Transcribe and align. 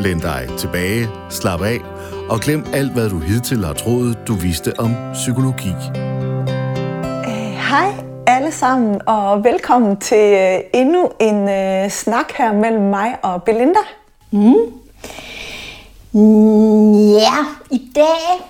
Læn 0.00 0.18
dig 0.20 0.48
tilbage, 0.58 1.08
slap 1.30 1.62
af 1.62 1.78
og 2.28 2.40
glem 2.40 2.64
alt, 2.72 2.92
hvad 2.92 3.08
du 3.10 3.18
hidtil 3.18 3.64
har 3.64 3.72
troet, 3.72 4.18
du 4.26 4.34
vidste 4.34 4.72
om 4.78 4.94
psykologi. 5.12 5.68
Øh, 7.28 7.52
Hej 7.70 7.92
alle 8.26 8.52
sammen, 8.52 9.00
og 9.06 9.44
velkommen 9.44 9.96
til 9.96 10.34
øh, 10.34 10.60
endnu 10.74 11.10
en 11.20 11.42
uh, 11.42 11.90
snak 11.90 12.32
her 12.38 12.52
mellem 12.52 12.82
mig 12.82 13.16
og 13.22 13.42
Belinda. 13.42 13.80
Mm, 14.30 14.54
ja, 17.12 17.36
i 17.70 17.90
dag 17.94 18.40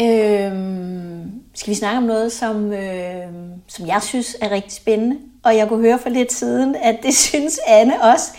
øh, 0.00 0.52
skal 1.54 1.70
vi 1.70 1.74
snakke 1.74 1.98
om 1.98 2.04
noget, 2.04 2.32
som, 2.32 2.72
øh, 2.72 3.26
som 3.68 3.86
jeg 3.86 4.02
synes 4.02 4.36
er 4.40 4.50
rigtig 4.50 4.72
spændende. 4.72 5.16
Og 5.42 5.56
jeg 5.56 5.68
kunne 5.68 5.80
høre 5.80 5.98
for 5.98 6.08
lidt 6.08 6.32
siden, 6.32 6.76
at 6.82 6.96
det 7.02 7.14
synes 7.26 7.58
Anne 7.66 8.02
også. 8.02 8.32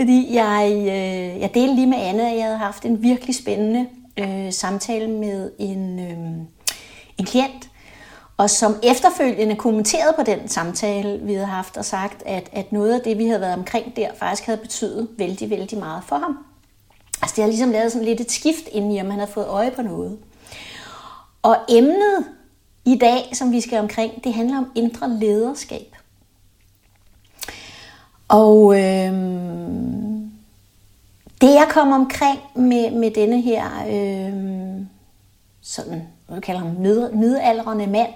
Fordi 0.00 0.34
jeg, 0.34 0.72
øh, 0.76 1.40
jeg 1.40 1.54
delte 1.54 1.74
lige 1.74 1.86
med 1.86 1.98
Anne, 1.98 2.30
at 2.30 2.36
jeg 2.36 2.44
havde 2.44 2.58
haft 2.58 2.84
en 2.84 3.02
virkelig 3.02 3.34
spændende 3.34 3.88
øh, 4.18 4.52
samtale 4.52 5.10
med 5.10 5.50
en, 5.58 5.98
øh, 5.98 6.46
en 7.18 7.24
klient, 7.24 7.70
og 8.36 8.50
som 8.50 8.74
efterfølgende 8.82 9.56
kommenterede 9.56 10.14
på 10.18 10.22
den 10.22 10.48
samtale, 10.48 11.18
vi 11.22 11.32
havde 11.32 11.46
haft, 11.46 11.76
og 11.76 11.84
sagt, 11.84 12.22
at, 12.26 12.48
at 12.52 12.72
noget 12.72 12.94
af 12.94 13.00
det, 13.00 13.18
vi 13.18 13.26
havde 13.26 13.40
været 13.40 13.54
omkring 13.54 13.96
der, 13.96 14.08
faktisk 14.18 14.46
havde 14.46 14.60
betydet 14.60 15.08
vældig, 15.18 15.50
vældig 15.50 15.78
meget 15.78 16.02
for 16.06 16.16
ham. 16.16 16.38
Altså 17.22 17.36
det 17.36 17.44
har 17.44 17.48
ligesom 17.48 17.70
lavet 17.70 17.92
sådan 17.92 18.06
lidt 18.06 18.20
et 18.20 18.30
skift 18.30 18.68
ind 18.72 18.92
i, 18.92 19.00
om 19.00 19.10
han 19.10 19.18
havde 19.20 19.32
fået 19.32 19.46
øje 19.46 19.70
på 19.70 19.82
noget. 19.82 20.18
Og 21.42 21.56
emnet 21.68 22.24
i 22.84 22.98
dag, 22.98 23.30
som 23.32 23.52
vi 23.52 23.60
skal 23.60 23.78
omkring, 23.78 24.24
det 24.24 24.34
handler 24.34 24.58
om 24.58 24.72
indre 24.74 25.10
lederskab. 25.10 25.96
Og 28.30 28.74
øh, 28.74 29.12
det 31.40 31.54
jeg 31.54 31.66
kom 31.70 31.92
omkring 31.92 32.38
med, 32.54 32.90
med 32.90 33.10
denne 33.10 33.40
her 33.40 33.64
øh, 33.88 34.82
sådan, 35.60 36.02
hvad 36.26 36.40
kalder 36.40 36.60
ham, 36.60 36.70
mid, 36.78 37.12
midaldrende 37.12 37.86
mand, 37.86 38.10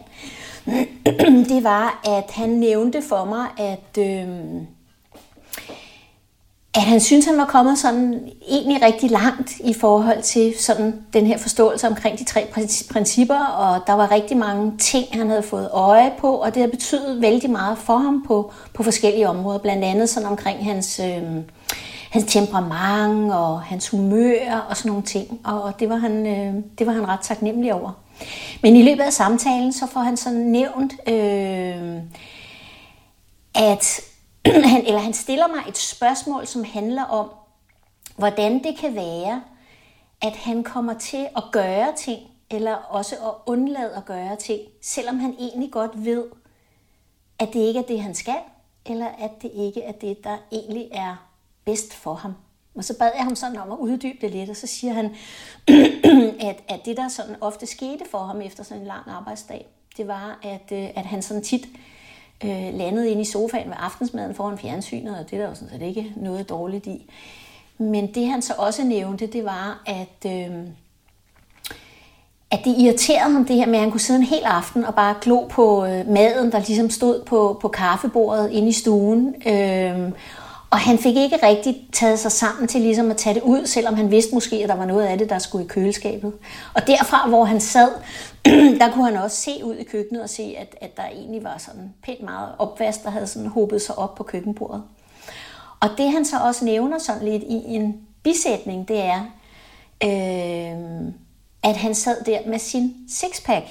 det 1.55 1.65
var, 1.65 2.01
at 2.05 2.31
han 2.31 2.49
nævnte 2.49 3.03
for 3.03 3.25
mig, 3.25 3.47
at, 3.59 3.99
øh, 3.99 4.29
at 6.75 6.83
han 6.83 7.01
synes 7.01 7.27
han 7.27 7.39
var 7.39 7.45
kommet 7.45 7.79
sådan 7.79 8.29
egentlig 8.49 8.83
rigtig 8.83 9.11
langt 9.11 9.53
i 9.65 9.75
forhold 9.75 10.23
til 10.23 10.55
sådan 10.59 10.95
den 11.13 11.27
her 11.27 11.39
forståelse 11.39 11.87
omkring 11.87 12.19
de 12.19 12.25
tre 12.25 12.47
principper, 12.91 13.45
og 13.47 13.87
der 13.87 13.93
var 13.93 14.11
rigtig 14.11 14.37
mange 14.37 14.79
ting, 14.79 15.07
han 15.13 15.29
havde 15.29 15.43
fået 15.43 15.69
øje 15.73 16.13
på, 16.19 16.35
og 16.37 16.55
det 16.55 16.63
har 16.63 16.69
betydet 16.69 17.21
vældig 17.21 17.51
meget 17.51 17.79
for 17.79 17.97
ham 17.97 18.25
på, 18.27 18.53
på 18.75 18.83
forskellige 18.83 19.29
områder, 19.29 19.59
blandt 19.59 19.85
andet 19.85 20.09
sådan 20.09 20.29
omkring 20.29 20.65
hans... 20.65 21.01
Øh, 21.05 21.23
hans 22.11 22.33
temperament 22.33 23.33
og 23.33 23.61
hans 23.61 23.89
humør 23.89 24.67
og 24.69 24.77
sådan 24.77 24.89
nogle 24.89 25.03
ting. 25.03 25.41
Og 25.45 25.81
det 25.81 25.89
var 25.89 25.97
han, 25.97 26.27
øh, 26.27 26.55
det 26.79 26.87
var 26.87 26.93
han 26.93 27.09
ret 27.09 27.21
taknemmelig 27.21 27.75
over. 27.75 27.93
Men 28.63 28.77
i 28.77 28.83
løbet 28.83 29.03
af 29.03 29.13
samtalen, 29.13 29.73
så 29.73 29.87
får 29.87 30.01
han 30.01 30.17
sådan 30.17 30.39
nævnt, 30.39 30.93
øh, 31.09 32.03
at 33.55 34.01
han, 34.73 34.87
eller 34.87 34.99
han 34.99 35.13
stiller 35.13 35.47
mig 35.47 35.65
et 35.69 35.77
spørgsmål, 35.77 36.47
som 36.47 36.65
handler 36.65 37.05
om, 37.05 37.31
hvordan 38.17 38.65
det 38.65 38.79
kan 38.79 38.95
være, 38.95 39.43
at 40.23 40.37
han 40.37 40.65
kommer 40.65 40.99
til 40.99 41.29
at 41.37 41.43
gøre 41.53 41.93
ting, 41.97 42.21
eller 42.51 42.75
også 42.75 43.15
at 43.15 43.35
undlade 43.47 43.97
at 43.97 44.05
gøre 44.05 44.37
ting, 44.37 44.61
selvom 44.83 45.19
han 45.19 45.35
egentlig 45.39 45.71
godt 45.73 46.05
ved, 46.05 46.25
at 47.39 47.49
det 47.53 47.61
ikke 47.61 47.81
er 47.81 47.85
det, 47.85 48.03
han 48.03 48.15
skal, 48.15 48.39
eller 48.87 49.07
at 49.07 49.31
det 49.43 49.51
ikke 49.55 49.83
er 49.83 49.93
det, 49.93 50.25
der 50.25 50.37
egentlig 50.53 50.89
er 50.93 51.17
bedst 51.65 51.95
for 51.95 52.15
ham. 52.15 52.35
Og 52.75 52.85
så 52.85 52.99
bad 52.99 53.11
jeg 53.15 53.25
ham 53.25 53.37
sådan 53.37 53.57
om 53.57 53.73
at 53.73 53.79
uddybe 53.79 54.19
det 54.21 54.31
lidt, 54.31 54.51
og 54.51 54.57
så 54.57 54.67
siger 54.67 54.93
han, 54.93 55.15
at, 56.49 56.63
at 56.69 56.81
det 56.85 56.97
der 56.97 57.09
sådan 57.09 57.37
ofte 57.41 57.67
skete 57.67 58.05
for 58.11 58.19
ham 58.19 58.41
efter 58.41 58.63
sådan 58.63 58.81
en 58.81 58.87
lang 58.87 59.09
arbejdsdag, 59.09 59.67
det 59.97 60.09
var, 60.09 60.39
at, 60.43 60.73
øh, 60.73 60.91
at 60.95 61.07
han 61.07 61.23
sådan 61.23 61.43
tit 61.43 61.69
øh, 62.45 62.75
landede 62.75 63.11
ind 63.11 63.21
i 63.21 63.25
sofaen 63.25 63.69
ved 63.69 63.77
aftensmaden 63.79 64.35
foran 64.35 64.59
fjernsynet, 64.59 65.19
og 65.19 65.31
det 65.31 65.37
er 65.37 65.43
der 65.43 65.49
jo 65.49 65.55
sådan 65.55 65.69
set 65.69 65.83
ikke 65.83 66.13
noget 66.17 66.49
dårligt 66.49 66.87
i. 66.87 67.11
Men 67.79 68.15
det 68.15 68.27
han 68.27 68.43
så 68.43 68.55
også 68.59 68.85
nævnte, 68.85 69.27
det 69.27 69.45
var, 69.45 69.83
at, 69.87 70.31
øh, 70.31 70.57
at 72.51 72.61
det 72.65 72.79
irriterede 72.79 73.33
ham 73.33 73.45
det 73.45 73.57
her 73.57 73.67
med, 73.67 73.75
at 73.75 73.81
han 73.81 73.91
kunne 73.91 74.01
sidde 74.01 74.21
en 74.21 74.27
hel 74.27 74.43
aften 74.45 74.85
og 74.85 74.95
bare 74.95 75.15
glo 75.21 75.47
på 75.47 75.85
øh, 75.85 76.09
maden, 76.09 76.53
der 76.53 76.59
ligesom 76.59 76.91
stod 76.91 77.25
på, 77.25 77.59
på 77.61 77.69
kaffebordet 77.69 78.51
inde 78.51 78.69
i 78.69 78.73
stuen. 78.73 79.35
Øh, 79.47 80.13
og 80.75 80.81
han 80.81 80.99
fik 80.99 81.17
ikke 81.17 81.39
rigtig 81.43 81.89
taget 81.93 82.19
sig 82.19 82.33
sammen 82.33 82.69
til 82.69 82.81
ligesom 82.81 83.11
at 83.11 83.17
tage 83.17 83.35
det 83.35 83.43
ud, 83.43 83.67
selvom 83.67 83.95
han 83.95 84.11
vidste 84.11 84.35
måske, 84.35 84.57
at 84.57 84.69
der 84.69 84.75
var 84.75 84.85
noget 84.85 85.07
af 85.07 85.19
det, 85.19 85.31
der 85.31 85.39
skulle 85.39 85.65
i 85.65 85.69
køleskabet. 85.69 86.33
Og 86.75 86.87
derfra, 86.87 87.29
hvor 87.29 87.45
han 87.45 87.61
sad, 87.61 87.89
der 88.81 88.93
kunne 88.93 89.05
han 89.05 89.17
også 89.17 89.37
se 89.37 89.65
ud 89.65 89.75
i 89.75 89.85
køkkenet 89.85 90.23
og 90.23 90.29
se, 90.29 90.57
at, 90.59 90.77
at 90.81 90.97
der 90.97 91.03
egentlig 91.03 91.45
var 91.45 91.59
sådan 91.59 91.95
pænt 92.03 92.23
meget 92.23 92.49
opvask, 92.59 93.03
der 93.05 93.11
havde 93.11 93.27
sådan 93.27 93.49
hobet 93.49 93.83
sig 93.83 93.99
op 93.99 94.15
på 94.15 94.23
køkkenbordet. 94.23 94.83
Og 95.81 95.89
det 95.99 96.13
han 96.13 96.25
så 96.25 96.37
også 96.39 96.65
nævner 96.65 96.99
sådan 96.99 97.25
lidt 97.25 97.43
i 97.43 97.63
en 97.67 97.97
bisætning, 98.23 98.89
det 98.89 99.01
er, 99.01 99.21
øh, 100.05 101.13
at 101.63 101.77
han 101.77 101.95
sad 101.95 102.25
der 102.25 102.39
med 102.47 102.59
sin 102.59 102.95
sixpack. 103.09 103.65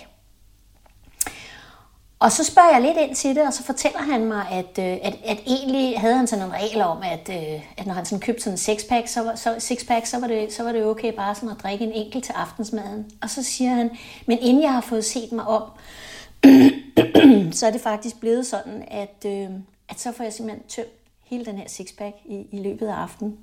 Og 2.23 2.31
så 2.31 2.43
spørger 2.43 2.69
jeg 2.71 2.81
lidt 2.81 2.97
ind 2.97 3.15
til 3.15 3.35
det, 3.35 3.47
og 3.47 3.53
så 3.53 3.63
fortæller 3.63 3.99
han 3.99 4.25
mig, 4.25 4.47
at, 4.51 4.79
øh, 4.79 4.97
at, 5.03 5.15
at 5.25 5.39
egentlig 5.47 5.99
havde 5.99 6.15
han 6.15 6.27
sådan 6.27 6.45
en 6.45 6.53
regel 6.53 6.81
om, 6.81 6.97
at, 7.03 7.29
øh, 7.29 7.61
at 7.77 7.85
når 7.85 7.93
han 7.93 8.05
sådan 8.05 8.19
købte 8.19 8.41
sådan 8.41 8.53
en 8.53 8.57
sixpack, 8.57 9.07
så 9.07 9.23
var, 9.23 9.35
så, 9.35 9.55
sixpack, 9.59 10.05
så, 10.05 10.19
var 10.19 10.27
det, 10.27 10.53
så 10.53 10.63
var 10.63 10.71
det 10.71 10.85
okay 10.85 11.13
bare 11.13 11.35
sådan 11.35 11.49
at 11.49 11.63
drikke 11.63 11.85
en 11.85 11.91
enkelt 11.91 12.23
til 12.23 12.33
aftensmaden. 12.33 13.11
Og 13.21 13.29
så 13.29 13.43
siger 13.43 13.69
han, 13.69 13.91
men 14.25 14.37
inden 14.41 14.63
jeg 14.63 14.73
har 14.73 14.81
fået 14.81 15.05
set 15.05 15.31
mig 15.31 15.45
om, 15.45 15.63
så 17.57 17.67
er 17.67 17.71
det 17.71 17.81
faktisk 17.81 18.19
blevet 18.19 18.45
sådan, 18.45 18.83
at, 18.87 19.25
øh, 19.25 19.49
at 19.89 19.99
så 19.99 20.11
får 20.11 20.23
jeg 20.23 20.33
simpelthen 20.33 20.67
tømt 20.67 20.87
hele 21.23 21.45
den 21.45 21.57
her 21.57 21.67
sixpack 21.67 22.15
i, 22.25 22.47
i 22.51 22.63
løbet 22.63 22.87
af 22.87 22.95
aftenen. 22.95 23.37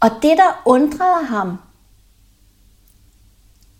Og 0.00 0.10
det, 0.22 0.38
der 0.38 0.62
undrede 0.64 1.24
ham, 1.24 1.58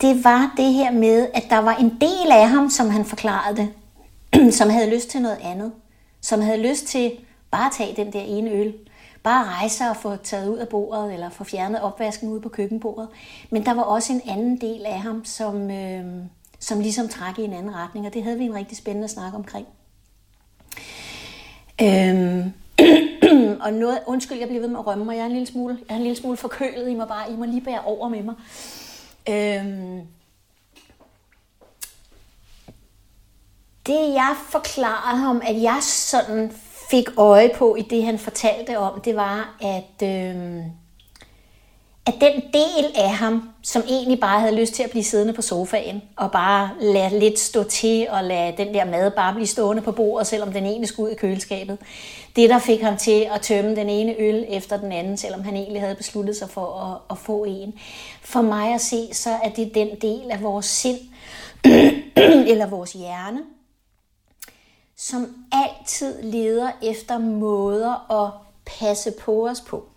det 0.04 0.24
var 0.24 0.54
det 0.56 0.72
her 0.72 0.92
med, 0.92 1.28
at 1.34 1.44
der 1.50 1.58
var 1.58 1.74
en 1.74 1.98
del 2.00 2.32
af 2.32 2.48
ham, 2.48 2.70
som 2.70 2.90
han 2.90 3.04
forklarede 3.04 3.56
det, 3.56 3.68
som 4.58 4.70
havde 4.70 4.90
lyst 4.94 5.08
til 5.08 5.22
noget 5.22 5.38
andet. 5.42 5.72
Som 6.20 6.40
havde 6.40 6.68
lyst 6.68 6.86
til 6.86 7.12
bare 7.50 7.66
at 7.66 7.72
tage 7.78 7.96
den 7.96 8.12
der 8.12 8.20
ene 8.20 8.50
øl. 8.50 8.74
Bare 9.22 9.44
rejse 9.44 9.84
og 9.84 9.96
få 9.96 10.16
taget 10.16 10.48
ud 10.48 10.58
af 10.58 10.68
bordet, 10.68 11.14
eller 11.14 11.30
få 11.30 11.44
fjernet 11.44 11.80
opvasken 11.80 12.28
ud 12.28 12.40
på 12.40 12.48
køkkenbordet. 12.48 13.08
Men 13.50 13.66
der 13.66 13.74
var 13.74 13.82
også 13.82 14.12
en 14.12 14.20
anden 14.28 14.60
del 14.60 14.86
af 14.86 15.00
ham, 15.00 15.24
som, 15.24 15.70
øh, 15.70 16.04
som 16.58 16.80
ligesom 16.80 17.08
trak 17.08 17.38
i 17.38 17.44
en 17.44 17.52
anden 17.52 17.74
retning, 17.74 18.06
og 18.06 18.14
det 18.14 18.22
havde 18.22 18.38
vi 18.38 18.44
en 18.44 18.54
rigtig 18.54 18.76
spændende 18.76 19.08
snak 19.08 19.34
omkring. 19.34 19.66
Øhm, 21.82 22.52
og 23.64 23.72
noget, 23.72 23.98
undskyld, 24.06 24.38
jeg 24.38 24.48
bliver 24.48 24.60
ved 24.60 24.68
med 24.68 24.78
at 24.78 24.86
rømme 24.86 25.04
mig. 25.04 25.14
Jeg 25.14 25.22
er 25.22 25.26
en 25.26 25.32
lille 25.32 25.46
smule, 25.46 25.78
jeg 25.88 25.94
er 25.94 25.96
en 25.96 26.02
lille 26.02 26.16
smule 26.16 26.36
forkølet. 26.36 26.88
I 26.88 26.94
må 26.94 27.04
bare, 27.04 27.32
I 27.32 27.36
må 27.36 27.44
lige 27.44 27.60
bære 27.60 27.80
over 27.80 28.08
med 28.08 28.22
mig. 28.22 28.34
Øhm, 29.28 30.06
det 33.86 34.14
jeg 34.14 34.36
forklarede 34.48 35.18
ham, 35.18 35.42
at 35.44 35.62
jeg 35.62 35.78
sådan 35.82 36.52
fik 36.90 37.08
øje 37.16 37.50
på 37.56 37.76
i 37.76 37.82
det, 37.82 38.04
han 38.04 38.18
fortalte 38.18 38.78
om, 38.78 39.00
det 39.00 39.16
var, 39.16 39.56
at, 39.60 40.08
øhm, 40.08 40.62
at 42.06 42.14
den 42.20 42.42
del 42.52 42.92
af 42.94 43.10
ham, 43.10 43.50
som 43.62 43.82
egentlig 43.88 44.20
bare 44.20 44.40
havde 44.40 44.54
lyst 44.54 44.74
til 44.74 44.82
at 44.82 44.90
blive 44.90 45.04
siddende 45.04 45.32
på 45.32 45.42
sofaen, 45.42 46.02
og 46.16 46.32
bare 46.32 46.70
lade 46.80 47.18
lidt 47.18 47.38
stå 47.38 47.62
til, 47.62 48.06
og 48.10 48.24
lade 48.24 48.56
den 48.56 48.74
der 48.74 48.84
mad 48.84 49.10
bare 49.10 49.34
blive 49.34 49.46
stående 49.46 49.82
på 49.82 49.92
bordet, 49.92 50.26
selvom 50.26 50.52
den 50.52 50.66
ene 50.66 50.86
skulle 50.86 51.06
ud 51.06 51.14
i 51.14 51.18
køleskabet. 51.18 51.78
Det, 52.36 52.50
der 52.50 52.58
fik 52.58 52.80
ham 52.80 52.96
til 52.96 53.28
at 53.34 53.40
tømme 53.40 53.76
den 53.76 53.88
ene 53.88 54.14
øl 54.18 54.44
efter 54.48 54.76
den 54.76 54.92
anden, 54.92 55.16
selvom 55.16 55.44
han 55.44 55.56
egentlig 55.56 55.80
havde 55.82 55.94
besluttet 55.94 56.36
sig 56.36 56.50
for 56.50 56.80
at, 56.80 56.98
at 57.10 57.18
få 57.18 57.44
en. 57.44 57.74
For 58.22 58.42
mig 58.42 58.74
at 58.74 58.80
se, 58.80 59.08
så 59.12 59.30
er 59.30 59.48
det 59.48 59.74
den 59.74 59.88
del 60.02 60.30
af 60.30 60.42
vores 60.42 60.66
sind, 60.66 60.98
eller 62.50 62.66
vores 62.66 62.92
hjerne, 62.92 63.40
som 64.96 65.46
altid 65.52 66.22
leder 66.22 66.70
efter 66.82 67.18
måder 67.18 68.24
at 68.24 68.30
passe 68.66 69.10
på 69.10 69.48
os 69.48 69.60
på. 69.60 69.88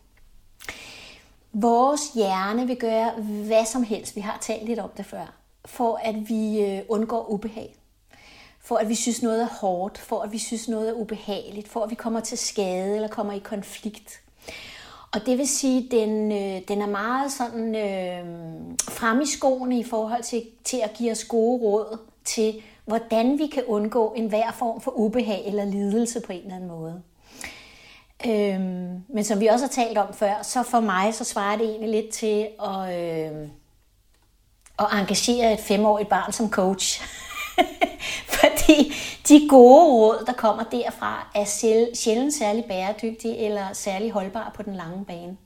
Vores 1.53 2.01
hjerne 2.15 2.67
vil 2.67 2.77
gøre 2.77 3.11
hvad 3.21 3.65
som 3.65 3.83
helst, 3.83 4.15
vi 4.15 4.21
har 4.21 4.37
talt 4.41 4.65
lidt 4.65 4.79
om 4.79 4.89
det 4.97 5.05
før, 5.05 5.33
for 5.65 5.99
at 6.03 6.29
vi 6.29 6.61
øh, 6.61 6.81
undgår 6.89 7.29
ubehag. 7.29 7.75
For 8.59 8.75
at 8.75 8.89
vi 8.89 8.95
synes 8.95 9.23
noget 9.23 9.41
er 9.41 9.47
hårdt, 9.61 9.97
for 9.97 10.21
at 10.21 10.31
vi 10.31 10.37
synes 10.37 10.69
noget 10.69 10.89
er 10.89 10.93
ubehageligt, 10.93 11.67
for 11.67 11.83
at 11.83 11.89
vi 11.89 11.95
kommer 11.95 12.19
til 12.19 12.37
skade 12.37 12.95
eller 12.95 13.07
kommer 13.07 13.33
i 13.33 13.39
konflikt. 13.39 14.21
Og 15.13 15.25
det 15.25 15.37
vil 15.37 15.47
sige, 15.47 15.85
at 15.85 15.91
den, 15.91 16.31
øh, 16.31 16.61
den 16.67 16.81
er 16.81 16.87
meget 16.87 17.31
sådan 17.31 17.75
øh, 17.75 18.25
frem 18.89 19.21
i 19.21 19.25
skoene 19.25 19.79
i 19.79 19.83
forhold 19.83 20.23
til, 20.23 20.43
til 20.63 20.77
at 20.83 20.93
give 20.93 21.11
os 21.11 21.23
gode 21.23 21.61
råd 21.61 21.97
til, 22.25 22.61
hvordan 22.85 23.39
vi 23.39 23.47
kan 23.47 23.63
undgå 23.67 24.13
enhver 24.13 24.51
form 24.51 24.81
for 24.81 24.91
ubehag 24.91 25.47
eller 25.47 25.65
lidelse 25.65 26.21
på 26.21 26.31
en 26.31 26.41
eller 26.41 26.55
anden 26.55 26.69
måde. 26.69 27.01
Øhm, 28.25 29.03
men 29.09 29.23
som 29.23 29.39
vi 29.39 29.47
også 29.47 29.65
har 29.65 29.83
talt 29.83 29.97
om 29.97 30.13
før, 30.13 30.43
så 30.43 30.63
for 30.63 30.79
mig 30.79 31.13
så 31.13 31.23
svarer 31.23 31.57
det 31.57 31.65
egentlig 31.65 31.89
lidt 31.89 32.09
til 32.13 32.47
at, 32.63 32.99
øh, 32.99 33.49
at 34.79 34.99
engagere 34.99 35.53
et 35.53 35.59
femårigt 35.59 36.09
barn 36.09 36.31
som 36.31 36.49
coach. 36.49 37.01
Fordi 38.39 38.93
de 39.27 39.47
gode 39.49 39.85
råd, 39.85 40.23
der 40.25 40.33
kommer 40.33 40.63
derfra, 40.63 41.27
er 41.35 41.45
sjældent 41.93 42.33
særlig 42.33 42.65
bæredygtige 42.65 43.37
eller 43.37 43.73
særlig 43.73 44.11
holdbare 44.11 44.51
på 44.55 44.63
den 44.63 44.75
lange 44.75 45.05
bane. 45.05 45.37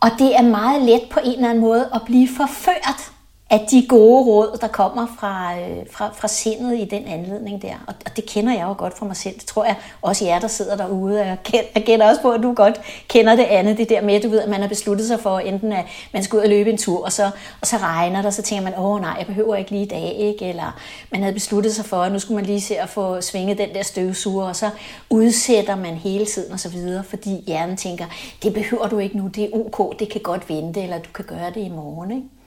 Og 0.00 0.10
det 0.18 0.36
er 0.36 0.42
meget 0.42 0.82
let 0.82 1.02
på 1.10 1.20
en 1.24 1.32
eller 1.32 1.48
anden 1.50 1.60
måde 1.60 1.90
at 1.94 2.02
blive 2.06 2.28
forført 2.36 3.12
af 3.50 3.66
de 3.70 3.86
gode 3.88 4.24
råd, 4.24 4.58
der 4.60 4.68
kommer 4.68 5.06
fra, 5.18 5.58
øh, 5.58 5.76
fra, 5.90 6.10
fra 6.14 6.28
sindet 6.28 6.78
i 6.78 6.84
den 6.84 7.06
anledning 7.06 7.62
der. 7.62 7.74
Og, 7.86 7.94
og 8.06 8.16
det 8.16 8.26
kender 8.26 8.52
jeg 8.52 8.62
jo 8.62 8.74
godt 8.78 8.98
fra 8.98 9.06
mig 9.06 9.16
selv. 9.16 9.34
Det 9.34 9.46
tror 9.46 9.64
jeg 9.64 9.76
også 10.02 10.24
jer, 10.24 10.38
der 10.38 10.48
sidder 10.48 10.76
derude. 10.76 11.26
Jeg 11.26 11.38
kender, 11.44 11.66
jeg 11.74 11.84
kender 11.84 12.08
også 12.08 12.22
på, 12.22 12.30
at 12.30 12.42
du 12.42 12.54
godt 12.54 12.80
kender 13.08 13.36
det 13.36 13.42
andet. 13.42 13.78
Det 13.78 13.88
der 13.88 14.02
med, 14.02 14.20
du 14.20 14.28
ved, 14.28 14.40
at 14.40 14.48
man 14.48 14.60
har 14.60 14.68
besluttet 14.68 15.06
sig 15.06 15.20
for, 15.20 15.38
enten 15.38 15.72
at 15.72 15.84
man 16.12 16.24
skal 16.24 16.36
ud 16.36 16.42
og 16.42 16.48
løbe 16.48 16.70
en 16.70 16.78
tur, 16.78 17.04
og 17.04 17.12
så, 17.12 17.30
og 17.60 17.66
så 17.66 17.76
regner 17.76 18.16
det, 18.16 18.26
og 18.26 18.32
så 18.32 18.42
tænker 18.42 18.64
man, 18.64 18.78
åh 18.78 19.00
nej, 19.00 19.14
jeg 19.18 19.26
behøver 19.26 19.56
ikke 19.56 19.70
lige 19.70 19.84
i 19.84 19.88
dag. 19.88 20.16
Ikke? 20.18 20.48
Eller 20.48 20.80
man 21.12 21.22
havde 21.22 21.34
besluttet 21.34 21.74
sig 21.74 21.84
for, 21.84 21.96
at 21.96 22.12
nu 22.12 22.18
skulle 22.18 22.36
man 22.36 22.46
lige 22.46 22.60
se 22.60 22.78
at 22.78 22.88
få 22.88 23.20
svinget 23.20 23.58
den 23.58 23.68
der 23.74 23.82
støvsuger, 23.82 24.46
og 24.46 24.56
så 24.56 24.70
udsætter 25.10 25.76
man 25.76 25.94
hele 25.94 26.26
tiden 26.26 26.52
og 26.52 26.60
så 26.60 26.68
videre, 26.68 27.04
fordi 27.04 27.44
hjernen 27.46 27.76
tænker, 27.76 28.04
det 28.42 28.54
behøver 28.54 28.88
du 28.88 28.98
ikke 28.98 29.16
nu, 29.16 29.26
det 29.26 29.44
er 29.44 29.48
ok, 29.52 29.98
det 29.98 30.08
kan 30.12 30.20
godt 30.20 30.48
vente, 30.48 30.82
eller 30.82 30.98
du 30.98 31.10
kan 31.14 31.24
gøre 31.24 31.50
det 31.54 31.60
i 31.60 31.68
morgen. 31.68 32.10
Ikke? 32.10 32.39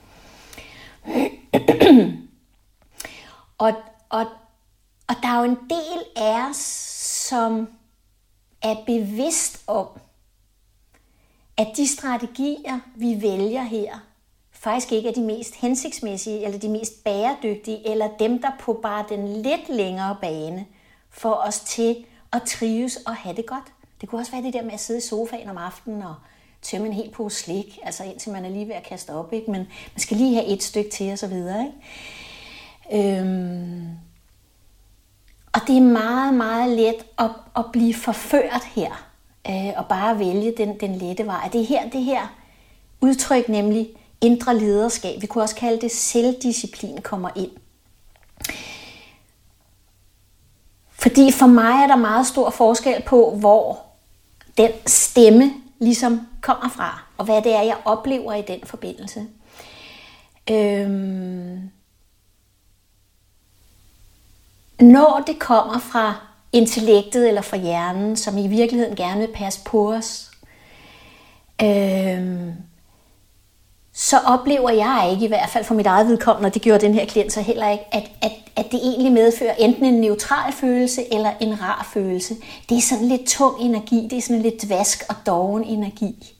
Og, 3.57 3.73
og, 4.09 4.25
og 5.07 5.15
der 5.21 5.27
er 5.27 5.37
jo 5.37 5.43
en 5.43 5.57
del 5.69 6.03
af 6.15 6.49
os, 6.49 6.57
som 7.29 7.67
er 8.61 8.75
bevidst 8.85 9.63
om, 9.67 9.87
at 11.57 11.67
de 11.77 11.87
strategier, 11.87 12.79
vi 12.95 13.21
vælger 13.21 13.61
her, 13.61 13.99
faktisk 14.51 14.91
ikke 14.91 15.09
er 15.09 15.13
de 15.13 15.21
mest 15.21 15.55
hensigtsmæssige, 15.55 16.45
eller 16.45 16.59
de 16.59 16.69
mest 16.69 17.03
bæredygtige, 17.03 17.87
eller 17.87 18.17
dem, 18.19 18.41
der 18.41 18.51
på 18.59 18.73
bare 18.73 19.05
den 19.09 19.41
lidt 19.41 19.69
længere 19.69 20.17
bane 20.21 20.65
får 21.09 21.33
os 21.33 21.59
til 21.59 22.05
at 22.33 22.41
trives 22.43 22.95
og 22.95 23.15
have 23.15 23.35
det 23.35 23.45
godt. 23.45 23.73
Det 24.01 24.09
kunne 24.09 24.21
også 24.21 24.31
være 24.31 24.43
det 24.43 24.53
der 24.53 24.63
med 24.63 24.73
at 24.73 24.79
sidde 24.79 24.97
i 24.97 25.01
sofaen 25.01 25.49
om 25.49 25.57
aftenen 25.57 26.01
og 26.01 26.15
tømme 26.63 26.87
en 26.87 26.93
hel 26.93 27.09
pose 27.09 27.37
slik, 27.43 27.79
altså 27.83 28.03
indtil 28.03 28.31
man 28.31 28.45
er 28.45 28.49
lige 28.49 28.67
ved 28.67 28.75
at 28.75 28.83
kaste 28.83 29.09
op, 29.09 29.33
ikke? 29.33 29.51
men 29.51 29.67
man 29.93 29.99
skal 29.99 30.17
lige 30.17 30.35
have 30.35 30.47
et 30.47 30.63
stykke 30.63 30.89
til 30.89 31.11
og 31.11 31.19
så 31.19 31.27
videre. 31.27 31.65
Ikke? 31.65 33.19
Øhm, 33.19 33.87
og 35.53 35.61
det 35.67 35.77
er 35.77 35.81
meget, 35.81 36.33
meget 36.33 36.77
let 36.77 37.05
at, 37.19 37.29
at 37.57 37.65
blive 37.73 37.93
forført 37.93 38.63
her, 38.75 39.09
øh, 39.49 39.73
og 39.77 39.85
bare 39.85 40.19
vælge 40.19 40.53
den, 40.57 40.79
den 40.79 40.95
lette 40.95 41.25
vej. 41.25 41.49
Det 41.53 41.61
er 41.61 41.65
her, 41.65 41.89
det 41.89 42.03
her 42.03 42.27
udtryk, 43.01 43.49
nemlig 43.49 43.89
indre 44.21 44.57
lederskab, 44.57 45.21
vi 45.21 45.27
kunne 45.27 45.43
også 45.43 45.55
kalde 45.55 45.81
det 45.81 45.91
selvdisciplin, 45.91 47.01
kommer 47.01 47.29
ind. 47.35 47.51
Fordi 50.91 51.31
for 51.31 51.47
mig 51.47 51.83
er 51.83 51.87
der 51.87 51.95
meget 51.95 52.27
stor 52.27 52.49
forskel 52.49 53.01
på, 53.05 53.35
hvor 53.39 53.79
den 54.57 54.71
stemme, 54.87 55.53
ligesom 55.83 56.27
kommer 56.41 56.69
fra, 56.69 57.03
og 57.17 57.25
hvad 57.25 57.41
det 57.41 57.55
er, 57.55 57.61
jeg 57.61 57.77
oplever 57.85 58.33
i 58.33 58.41
den 58.41 58.59
forbindelse. 58.63 59.25
Øhm, 60.51 61.71
når 64.79 65.23
det 65.27 65.39
kommer 65.39 65.79
fra 65.79 66.15
intellektet 66.51 67.27
eller 67.27 67.41
fra 67.41 67.57
hjernen, 67.57 68.15
som 68.17 68.37
i 68.37 68.47
virkeligheden 68.47 68.95
gerne 68.95 69.19
vil 69.19 69.33
passe 69.35 69.59
på 69.65 69.93
os, 69.93 70.31
øhm, 71.63 72.53
så 73.95 74.17
oplever 74.17 74.69
jeg 74.69 75.09
ikke, 75.11 75.25
i 75.25 75.27
hvert 75.27 75.49
fald 75.49 75.63
for 75.63 75.73
mit 75.73 75.85
eget 75.85 76.07
vedkommende, 76.07 76.47
og 76.47 76.53
det 76.53 76.61
gjorde 76.61 76.85
den 76.85 76.93
her 76.93 77.05
klient 77.05 77.33
så 77.33 77.41
heller 77.41 77.69
ikke, 77.69 77.83
at, 77.91 78.11
at, 78.21 78.31
at 78.55 78.71
det 78.71 78.79
egentlig 78.83 79.11
medfører 79.11 79.53
enten 79.53 79.85
en 79.85 80.01
neutral 80.01 80.53
følelse 80.53 81.13
eller 81.13 81.31
en 81.39 81.61
rar 81.61 81.89
følelse. 81.93 82.35
Det 82.69 82.77
er 82.77 82.81
sådan 82.81 83.05
lidt 83.05 83.27
tung 83.27 83.61
energi, 83.61 84.07
det 84.09 84.17
er 84.17 84.21
sådan 84.21 84.41
lidt 84.41 84.61
dvask 84.61 85.03
og 85.09 85.15
doven 85.25 85.63
energi. 85.63 86.35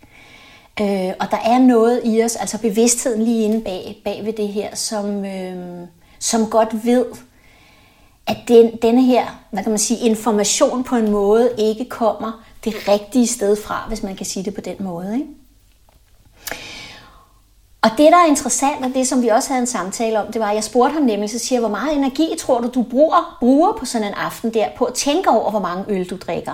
Øh, 0.81 1.13
og 1.19 1.31
der 1.31 1.38
er 1.45 1.59
noget 1.59 2.01
i 2.05 2.23
os, 2.23 2.35
altså 2.35 2.57
bevidstheden 2.57 3.21
lige 3.21 3.44
inde 3.44 3.61
bag, 3.61 4.01
bag 4.05 4.25
ved 4.25 4.33
det 4.33 4.47
her, 4.47 4.75
som, 4.75 5.25
øh, 5.25 5.88
som 6.19 6.50
godt 6.50 6.85
ved, 6.85 7.05
at 8.27 8.38
den, 8.47 8.71
denne 8.81 9.03
her, 9.03 9.44
hvad 9.51 9.63
kan 9.63 9.71
man 9.71 9.79
sige, 9.79 10.00
information 10.00 10.83
på 10.83 10.95
en 10.95 11.11
måde 11.11 11.51
ikke 11.57 11.85
kommer 11.85 12.45
det 12.65 12.88
rigtige 12.88 13.27
sted 13.27 13.55
fra, 13.55 13.85
hvis 13.88 14.03
man 14.03 14.15
kan 14.15 14.25
sige 14.25 14.45
det 14.45 14.53
på 14.53 14.61
den 14.61 14.75
måde. 14.79 15.13
Ikke? 15.13 15.43
Og 17.83 17.89
det, 17.97 18.12
der 18.12 18.18
er 18.18 18.27
interessant, 18.27 18.85
og 18.85 18.91
det, 18.94 19.07
som 19.07 19.21
vi 19.21 19.27
også 19.27 19.50
havde 19.50 19.62
en 19.62 19.68
samtale 19.68 20.19
om, 20.19 20.31
det 20.31 20.41
var, 20.41 20.50
at 20.50 20.56
jeg 20.56 20.63
spurgte 20.63 20.94
ham 20.94 21.03
nemlig, 21.03 21.30
så 21.30 21.39
siger 21.39 21.59
hvor 21.59 21.69
meget 21.69 21.97
energi 21.97 22.35
tror 22.39 22.59
du, 22.62 22.68
du 22.68 22.83
bruger, 22.83 23.38
bruger 23.39 23.71
på 23.80 23.85
sådan 23.85 24.07
en 24.07 24.13
aften 24.13 24.53
der, 24.53 24.68
på 24.77 24.85
at 24.85 24.94
tænke 24.94 25.30
over, 25.30 25.51
hvor 25.51 25.59
mange 25.59 25.85
øl 25.88 26.09
du 26.09 26.18
drikker? 26.18 26.53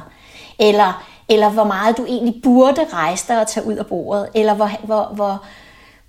Eller, 0.60 1.06
eller 1.30 1.50
hvor 1.50 1.64
meget 1.64 1.98
du 1.98 2.06
egentlig 2.06 2.42
burde 2.44 2.86
rejse 2.94 3.28
dig 3.28 3.42
og 3.42 3.48
tage 3.48 3.66
ud 3.68 3.74
af 3.74 3.86
bordet? 3.86 4.30
Eller 4.36 4.54
hvor, 4.54 4.72
hvor, 4.84 5.12
hvor, 5.16 5.44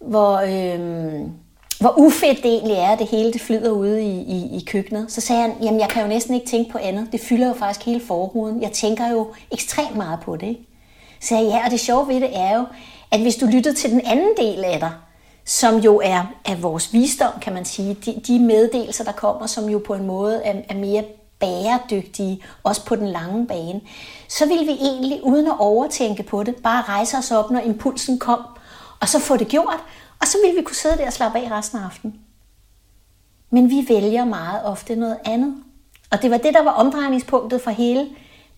hvor, 0.00 0.38
øhm, 0.38 1.30
hvor 1.80 1.98
ufedt 1.98 2.42
det 2.42 2.50
egentlig 2.52 2.76
er, 2.76 2.88
at 2.88 2.98
det 2.98 3.08
hele 3.08 3.32
det 3.32 3.40
flyder 3.40 3.70
ude 3.70 4.02
i, 4.02 4.20
i, 4.20 4.56
i 4.56 4.64
køkkenet. 4.66 5.12
Så 5.12 5.20
sagde 5.20 5.42
han, 5.42 5.52
jamen 5.62 5.80
jeg 5.80 5.88
kan 5.88 6.02
jo 6.02 6.08
næsten 6.08 6.34
ikke 6.34 6.46
tænke 6.46 6.72
på 6.72 6.78
andet. 6.78 7.12
Det 7.12 7.20
fylder 7.20 7.48
jo 7.48 7.54
faktisk 7.54 7.86
hele 7.86 8.00
forhuden. 8.06 8.62
Jeg 8.62 8.72
tænker 8.72 9.08
jo 9.08 9.26
ekstremt 9.52 9.96
meget 9.96 10.20
på 10.20 10.36
det. 10.36 10.46
Ikke? 10.46 10.66
Så 11.20 11.28
sagde 11.28 11.44
jeg, 11.44 11.52
ja, 11.52 11.64
og 11.64 11.70
det 11.70 11.80
sjove 11.80 12.08
ved 12.08 12.20
det 12.20 12.38
er 12.38 12.56
jo, 12.56 12.64
at 13.10 13.20
hvis 13.20 13.36
du 13.36 13.46
lyttede 13.46 13.74
til 13.74 13.90
den 13.90 14.00
anden 14.04 14.30
del 14.38 14.64
af 14.64 14.80
dig, 14.80 14.90
som 15.50 15.78
jo 15.78 16.00
er, 16.04 16.22
er 16.44 16.56
vores 16.56 16.92
visdom, 16.92 17.32
kan 17.42 17.52
man 17.52 17.64
sige. 17.64 17.94
De, 17.94 18.20
de 18.26 18.38
meddelelser, 18.38 19.04
der 19.04 19.12
kommer, 19.12 19.46
som 19.46 19.68
jo 19.68 19.82
på 19.86 19.94
en 19.94 20.06
måde 20.06 20.42
er, 20.44 20.62
er 20.68 20.74
mere 20.74 21.04
bæredygtige, 21.38 22.42
også 22.62 22.84
på 22.84 22.96
den 22.96 23.08
lange 23.08 23.46
bane, 23.46 23.80
så 24.28 24.46
vil 24.46 24.66
vi 24.66 24.72
egentlig, 24.72 25.24
uden 25.24 25.46
at 25.46 25.56
overtænke 25.58 26.22
på 26.22 26.42
det, 26.42 26.56
bare 26.56 26.82
rejse 26.82 27.16
os 27.16 27.30
op, 27.30 27.50
når 27.50 27.60
impulsen 27.60 28.18
kom, 28.18 28.40
og 29.00 29.08
så 29.08 29.18
få 29.18 29.36
det 29.36 29.48
gjort, 29.48 29.78
og 30.20 30.26
så 30.26 30.38
vil 30.44 30.56
vi 30.56 30.62
kunne 30.62 30.76
sidde 30.76 30.96
der 30.96 31.06
og 31.06 31.12
slappe 31.12 31.38
af 31.38 31.50
resten 31.50 31.78
af 31.78 31.84
aftenen. 31.84 32.20
Men 33.50 33.70
vi 33.70 33.86
vælger 33.88 34.24
meget 34.24 34.64
ofte 34.64 34.96
noget 34.96 35.18
andet. 35.24 35.54
Og 36.10 36.22
det 36.22 36.30
var 36.30 36.36
det, 36.36 36.54
der 36.54 36.62
var 36.62 36.70
omdrejningspunktet 36.70 37.62
for 37.62 37.70
hele 37.70 38.08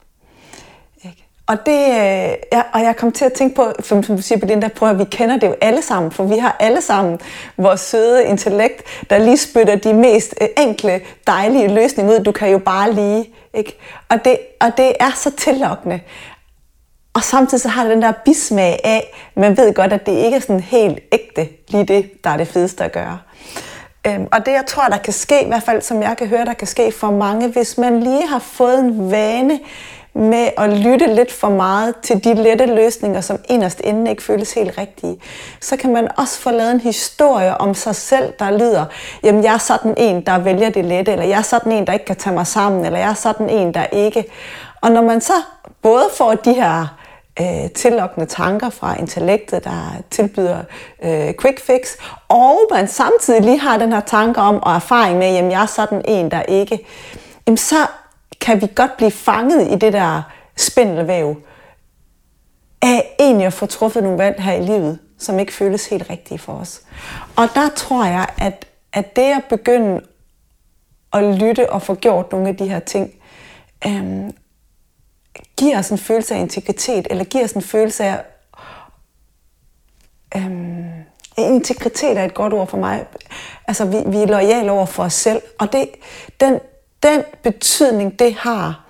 Og, 1.48 1.66
det, 1.66 1.88
øh, 1.90 2.36
ja, 2.54 2.62
og 2.74 2.82
jeg 2.82 2.96
kom 2.98 3.12
til 3.12 3.25
at 3.25 3.34
tænke 3.34 3.56
på, 3.56 3.72
som 3.80 4.04
du 4.04 4.22
siger, 4.22 4.40
Belinda, 4.40 4.68
prøv 4.68 4.90
at 4.90 5.00
vi 5.00 5.04
kender 5.04 5.38
det 5.38 5.48
jo 5.48 5.56
alle 5.62 5.82
sammen, 5.82 6.12
for 6.12 6.24
vi 6.24 6.38
har 6.38 6.56
alle 6.60 6.82
sammen 6.82 7.20
vores 7.58 7.82
søde 7.82 8.25
intellekt, 8.25 8.84
der 9.10 9.18
lige 9.18 9.38
spytter 9.38 9.75
de 9.75 9.94
mest 9.94 10.36
øh, 10.42 10.48
enkle, 10.58 11.02
dejlige 11.28 11.68
løsninger 11.68 12.14
ud. 12.14 12.24
Du 12.24 12.32
kan 12.32 12.52
jo 12.52 12.58
bare 12.58 12.94
lige. 12.94 13.30
Ikke? 13.54 13.80
Og, 14.10 14.25
det, 14.25 14.38
og 14.62 14.72
det 14.78 14.94
er 15.00 15.12
så 15.16 15.32
tillokkende. 15.32 16.00
Og 17.14 17.24
samtidig 17.24 17.62
så 17.62 17.70
har 17.70 17.84
det 17.84 17.92
den 17.92 18.02
der 18.02 18.14
bismag 18.25 18.80
af, 18.84 19.32
man 19.36 19.58
ved 19.58 19.74
godt, 19.74 19.94
at 19.94 20.06
det 20.06 20.12
ikke 20.12 20.36
er 20.36 20.42
sådan 20.42 20.60
helt 20.60 21.00
ægte, 21.12 21.48
lige 21.68 21.86
det, 21.86 22.24
der 22.24 22.30
er 22.30 22.38
det 22.38 22.48
fedeste 22.48 22.84
at 22.84 22.92
gøre. 22.92 23.20
Øhm, 24.08 24.28
og 24.32 24.46
det, 24.46 24.52
jeg 24.52 24.64
tror, 24.68 24.84
der 24.84 24.98
kan 24.98 25.14
ske, 25.14 25.44
i 25.44 25.48
hvert 25.48 25.64
fald 25.64 25.82
som 25.82 26.02
jeg 26.02 26.18
kan 26.18 26.28
høre, 26.28 26.46
der 26.46 26.54
kan 26.54 26.68
ske 26.68 26.92
for 26.92 27.12
mange, 27.12 27.48
hvis 27.48 27.78
man 27.78 28.00
lige 28.00 28.28
har 28.28 28.40
fået 28.40 28.80
en 28.80 29.12
vane 29.12 29.60
med 30.15 30.50
at 30.57 30.69
lytte 30.69 31.15
lidt 31.15 31.31
for 31.31 31.50
meget 31.50 31.95
til 32.03 32.24
de 32.24 32.34
lette 32.34 32.65
løsninger, 32.65 33.22
som 33.22 33.39
inderst 33.50 33.81
inden 33.84 34.07
ikke 34.07 34.24
føles 34.24 34.53
helt 34.53 34.77
rigtige, 34.77 35.17
så 35.62 35.77
kan 35.77 35.93
man 35.93 36.07
også 36.17 36.39
få 36.39 36.51
lavet 36.51 36.72
en 36.72 36.79
historie 36.79 37.57
om 37.57 37.74
sig 37.74 37.95
selv, 37.95 38.34
der 38.39 38.57
lyder, 38.57 38.86
jamen 39.24 39.43
jeg 39.43 39.53
er 39.53 39.57
sådan 39.57 39.93
en, 39.98 40.25
der 40.25 40.39
vælger 40.39 40.69
det 40.69 40.86
lette, 40.86 41.12
eller 41.12 41.25
jeg 41.25 41.38
er 41.38 41.41
sådan 41.41 41.72
en, 41.72 41.88
der 41.88 41.93
ikke 41.93 42.05
kan 42.05 42.15
tage 42.15 42.34
mig 42.34 42.48
sammen, 42.48 42.86
eller 42.86 43.00
jeg 43.00 43.10
er 43.10 43.13
sådan 43.13 43.50
en, 43.50 43.74
der 43.74 43.86
ikke. 43.86 44.25
Og 44.81 44.91
når 44.91 45.01
man 45.01 45.22
så 45.22 45.34
både 45.81 46.10
får 46.17 46.34
de 46.34 46.53
her 46.53 46.98
øh, 47.41 47.72
tillokkende 47.72 48.25
tanker 48.25 48.69
fra 48.69 49.00
intellektet, 49.00 49.63
der 49.63 49.95
tilbyder 50.12 50.60
øh, 51.03 51.34
quick 51.41 51.60
fix, 51.60 51.95
og 52.27 52.60
man 52.72 52.88
samtidig 52.88 53.41
lige 53.41 53.60
har 53.60 53.77
den 53.77 53.93
her 53.93 54.00
tanke 54.01 54.41
om 54.41 54.63
og 54.63 54.75
erfaring 54.75 55.17
med, 55.17 55.34
jamen 55.34 55.51
jeg 55.51 55.62
er 55.62 55.65
sådan 55.65 56.01
en, 56.07 56.31
der 56.31 56.41
ikke, 56.41 56.79
jamen 57.48 57.57
så 57.57 57.75
kan 58.46 58.62
vi 58.62 58.68
godt 58.75 58.98
blive 58.98 59.12
fanget 59.12 59.72
i 59.72 59.75
det 59.75 59.94
der 59.94 60.22
spindelvæv 60.58 61.42
af 62.82 63.16
egentlig 63.20 63.48
at 63.48 63.54
få 63.54 63.66
truffet 63.66 64.04
nogle 64.04 64.18
valg 64.18 64.42
her 64.42 64.54
i 64.54 64.66
livet, 64.66 65.00
som 65.20 65.40
ikke 65.40 65.54
føles 65.54 65.88
helt 65.88 66.10
rigtige 66.10 66.40
for 66.40 66.54
os. 66.54 66.82
Og 67.36 67.50
der 67.56 67.70
tror 67.75 68.06
jeg, 68.06 68.28
at, 68.38 68.66
at 68.94 69.16
det 69.16 69.22
at 69.22 69.44
begynde 69.50 70.02
at 71.14 71.24
lytte 71.24 71.70
og 71.70 71.82
få 71.82 71.96
gjort 71.96 72.32
nogle 72.32 72.48
af 72.48 72.58
de 72.58 72.70
her 72.70 72.80
ting, 72.80 73.14
øhm, 73.88 74.32
giver 75.58 75.80
os 75.80 75.90
en 75.90 75.98
følelse 75.98 76.36
af 76.36 76.40
integritet, 76.40 77.08
eller 77.10 77.24
giver 77.24 77.44
os 77.44 77.52
en 77.52 77.62
følelse 77.62 78.04
af... 78.04 78.24
Øhm, 80.36 80.92
integritet 81.38 82.18
er 82.18 82.25
et 82.25 82.34
godt 82.34 82.54
ord 82.54 82.68
for 82.68 82.78
mig. 82.78 83.06
Altså, 83.68 83.86
vi, 83.86 83.98
vi 84.06 84.18
er 84.18 84.28
lojale 84.28 84.72
over 84.72 84.86
for 84.86 85.04
os 85.04 85.14
selv, 85.14 85.42
og 85.60 85.74
det, 85.74 85.90
den, 86.40 86.60
den 87.04 87.24
betydning, 87.44 88.20
det 88.20 88.36
har, 88.36 88.86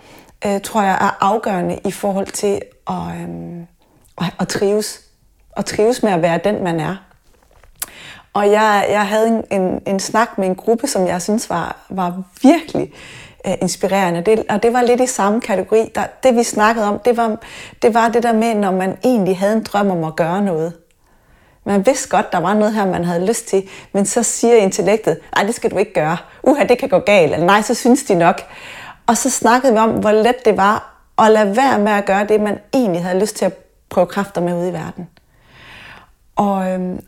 øh, 0.45 0.61
tror 0.61 0.81
jeg 0.81 0.91
er 0.91 1.17
afgørende 1.23 1.79
i 1.85 1.91
forhold 1.91 2.27
til 2.27 2.61
at, 2.87 2.95
øh, 4.21 4.29
at, 4.39 4.47
trives. 4.47 5.01
At 5.57 5.65
trives 5.65 6.03
med 6.03 6.11
at 6.11 6.21
være 6.21 6.39
den, 6.43 6.63
man 6.63 6.79
er. 6.79 6.95
Og 8.33 8.51
jeg, 8.51 8.87
jeg 8.89 9.07
havde 9.07 9.27
en, 9.27 9.61
en, 9.61 9.81
en 9.87 9.99
snak 9.99 10.37
med 10.37 10.47
en 10.47 10.55
gruppe, 10.55 10.87
som 10.87 11.07
jeg 11.07 11.21
synes 11.21 11.49
var, 11.49 11.85
var 11.89 12.23
virkelig 12.41 12.93
øh, 13.47 13.53
inspirerende. 13.61 14.21
Det, 14.21 14.43
og 14.49 14.63
det 14.63 14.73
var 14.73 14.81
lidt 14.81 15.01
i 15.01 15.07
samme 15.07 15.41
kategori. 15.41 15.91
Der, 15.95 16.03
det 16.23 16.35
vi 16.35 16.43
snakkede 16.43 16.87
om, 16.87 16.99
det 16.99 17.17
var, 17.17 17.37
det 17.81 17.93
var 17.93 18.09
det 18.09 18.23
der 18.23 18.33
med, 18.33 18.55
når 18.55 18.71
man 18.71 18.97
egentlig 19.03 19.37
havde 19.37 19.53
en 19.53 19.63
drøm 19.63 19.91
om 19.91 20.03
at 20.03 20.15
gøre 20.15 20.41
noget. 20.41 20.73
Man 21.65 21.85
vidste 21.85 22.09
godt, 22.09 22.31
der 22.31 22.37
var 22.37 22.53
noget 22.53 22.73
her, 22.73 22.85
man 22.85 23.03
havde 23.03 23.25
lyst 23.25 23.47
til, 23.47 23.69
men 23.93 24.05
så 24.05 24.23
siger 24.23 24.55
intellektet, 24.55 25.19
nej, 25.35 25.45
det 25.45 25.55
skal 25.55 25.71
du 25.71 25.77
ikke 25.77 25.93
gøre. 25.93 26.17
Uha, 26.43 26.63
det 26.63 26.77
kan 26.77 26.89
gå 26.89 26.99
galt. 26.99 27.33
Eller 27.33 27.45
nej, 27.45 27.61
så 27.61 27.73
synes 27.73 28.03
de 28.03 28.15
nok. 28.15 28.41
Og 29.07 29.17
så 29.17 29.29
snakkede 29.29 29.73
vi 29.73 29.79
om, 29.79 29.89
hvor 29.89 30.11
let 30.11 30.45
det 30.45 30.57
var 30.57 30.95
at 31.17 31.31
lade 31.31 31.55
være 31.55 31.79
med 31.79 31.91
at 31.91 32.05
gøre 32.05 32.27
det, 32.27 32.41
man 32.41 32.59
egentlig 32.73 33.03
havde 33.03 33.19
lyst 33.19 33.35
til 33.35 33.45
at 33.45 33.53
prøve 33.89 34.07
kræfter 34.07 34.41
med 34.41 34.53
ude 34.53 34.69
i 34.69 34.73
verden. 34.73 35.09
Og, 36.35 36.71
øhm, 36.71 36.99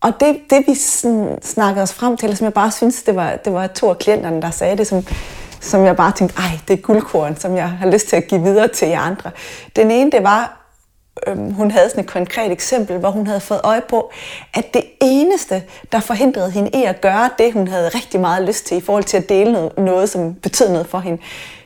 og 0.00 0.20
det, 0.20 0.40
det 0.50 0.64
vi 0.66 0.74
sådan 0.74 1.38
snakkede 1.42 1.82
os 1.82 1.92
frem 1.92 2.16
til, 2.16 2.36
som 2.36 2.44
jeg 2.44 2.52
bare 2.52 2.70
synes, 2.70 3.02
det 3.02 3.16
var, 3.16 3.36
det 3.36 3.52
var 3.52 3.66
to 3.66 3.90
af 3.90 3.98
klienterne, 3.98 4.42
der 4.42 4.50
sagde 4.50 4.76
det, 4.76 4.86
som, 4.86 5.06
som 5.60 5.84
jeg 5.84 5.96
bare 5.96 6.12
tænkte, 6.12 6.36
ej, 6.38 6.58
det 6.68 6.78
er 6.78 6.82
guldkorn, 6.82 7.36
som 7.36 7.56
jeg 7.56 7.70
har 7.70 7.90
lyst 7.90 8.08
til 8.08 8.16
at 8.16 8.28
give 8.28 8.42
videre 8.42 8.68
til 8.68 8.88
jer 8.88 9.00
andre. 9.00 9.30
Den 9.76 9.90
ene, 9.90 10.10
det 10.10 10.22
var, 10.22 10.61
øhm, 11.26 11.52
hun 11.52 11.70
havde 11.70 11.88
sådan 11.88 12.04
et 12.04 12.10
konkret 12.10 12.52
eksempel, 12.52 12.98
hvor 12.98 13.10
hun 13.10 13.26
havde 13.26 13.40
fået 13.40 13.60
øje 13.64 13.80
på, 13.88 14.10
at 14.54 14.74
det 14.74 14.84
eneste, 15.00 15.62
der 15.92 16.00
forhindrede 16.00 16.50
hende 16.50 16.70
i 16.74 16.84
at 16.84 17.00
gøre 17.00 17.30
det, 17.38 17.52
hun 17.52 17.68
havde 17.68 17.88
rigtig 17.88 18.20
meget 18.20 18.46
lyst 18.46 18.66
til 18.66 18.76
i 18.76 18.80
forhold 18.80 19.04
til 19.04 19.16
at 19.16 19.28
dele 19.28 19.52
noget, 19.52 19.78
noget 19.78 20.10
som 20.10 20.34
betød 20.34 20.68
noget 20.68 20.86
for 20.86 20.98
hende, 20.98 21.22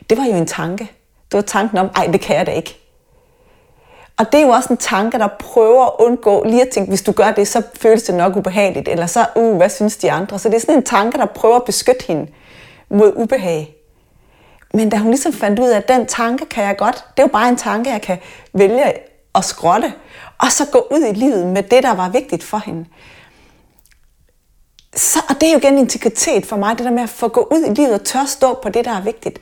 det 0.09 0.17
var 0.17 0.25
jo 0.25 0.33
en 0.33 0.47
tanke. 0.47 0.91
Det 1.31 1.37
var 1.37 1.41
tanken 1.41 1.77
om, 1.77 1.89
ej, 1.95 2.07
det 2.07 2.21
kan 2.21 2.35
jeg 2.35 2.45
da 2.45 2.51
ikke. 2.51 2.77
Og 4.17 4.31
det 4.31 4.37
er 4.37 4.41
jo 4.41 4.49
også 4.49 4.73
en 4.73 4.77
tanke, 4.77 5.19
der 5.19 5.27
prøver 5.39 5.85
at 5.85 5.91
undgå 5.99 6.43
lige 6.43 6.61
at 6.61 6.69
tænke, 6.69 6.89
hvis 6.89 7.01
du 7.01 7.11
gør 7.11 7.31
det, 7.31 7.47
så 7.47 7.61
føles 7.81 8.03
det 8.03 8.15
nok 8.15 8.35
ubehageligt, 8.35 8.87
eller 8.87 9.05
så, 9.05 9.25
uh, 9.35 9.57
hvad 9.57 9.69
synes 9.69 9.97
de 9.97 10.11
andre? 10.11 10.39
Så 10.39 10.49
det 10.49 10.55
er 10.55 10.59
sådan 10.59 10.75
en 10.75 10.83
tanke, 10.83 11.17
der 11.17 11.25
prøver 11.25 11.55
at 11.55 11.63
beskytte 11.63 12.05
hende 12.07 12.27
mod 12.89 13.13
ubehag. 13.15 13.75
Men 14.73 14.89
da 14.89 14.97
hun 14.97 15.09
ligesom 15.09 15.33
fandt 15.33 15.59
ud 15.59 15.67
af, 15.67 15.77
at 15.77 15.87
den 15.87 16.05
tanke 16.05 16.45
kan 16.45 16.63
jeg 16.63 16.77
godt, 16.77 16.95
det 16.95 17.23
er 17.23 17.27
jo 17.27 17.31
bare 17.33 17.49
en 17.49 17.55
tanke, 17.55 17.89
jeg 17.89 18.01
kan 18.01 18.17
vælge 18.53 18.93
og 19.37 19.43
skrotte, 19.43 19.93
og 20.37 20.51
så 20.51 20.65
gå 20.71 20.87
ud 20.91 21.05
i 21.05 21.13
livet 21.13 21.47
med 21.47 21.63
det, 21.63 21.83
der 21.83 21.93
var 21.93 22.09
vigtigt 22.09 22.43
for 22.43 22.57
hende. 22.57 22.85
Så, 24.95 25.19
og 25.29 25.35
det 25.41 25.49
er 25.49 25.51
jo 25.51 25.57
igen 25.57 25.77
integritet 25.77 26.45
for 26.45 26.57
mig, 26.57 26.77
det 26.77 26.85
der 26.85 26.91
med 26.91 27.03
at 27.03 27.09
få 27.09 27.27
gå 27.27 27.47
ud 27.51 27.65
i 27.65 27.73
livet 27.73 27.93
og 27.93 28.03
tør 28.03 28.25
stå 28.25 28.59
på 28.63 28.69
det, 28.69 28.85
der 28.85 28.91
er 28.91 29.01
vigtigt. 29.01 29.39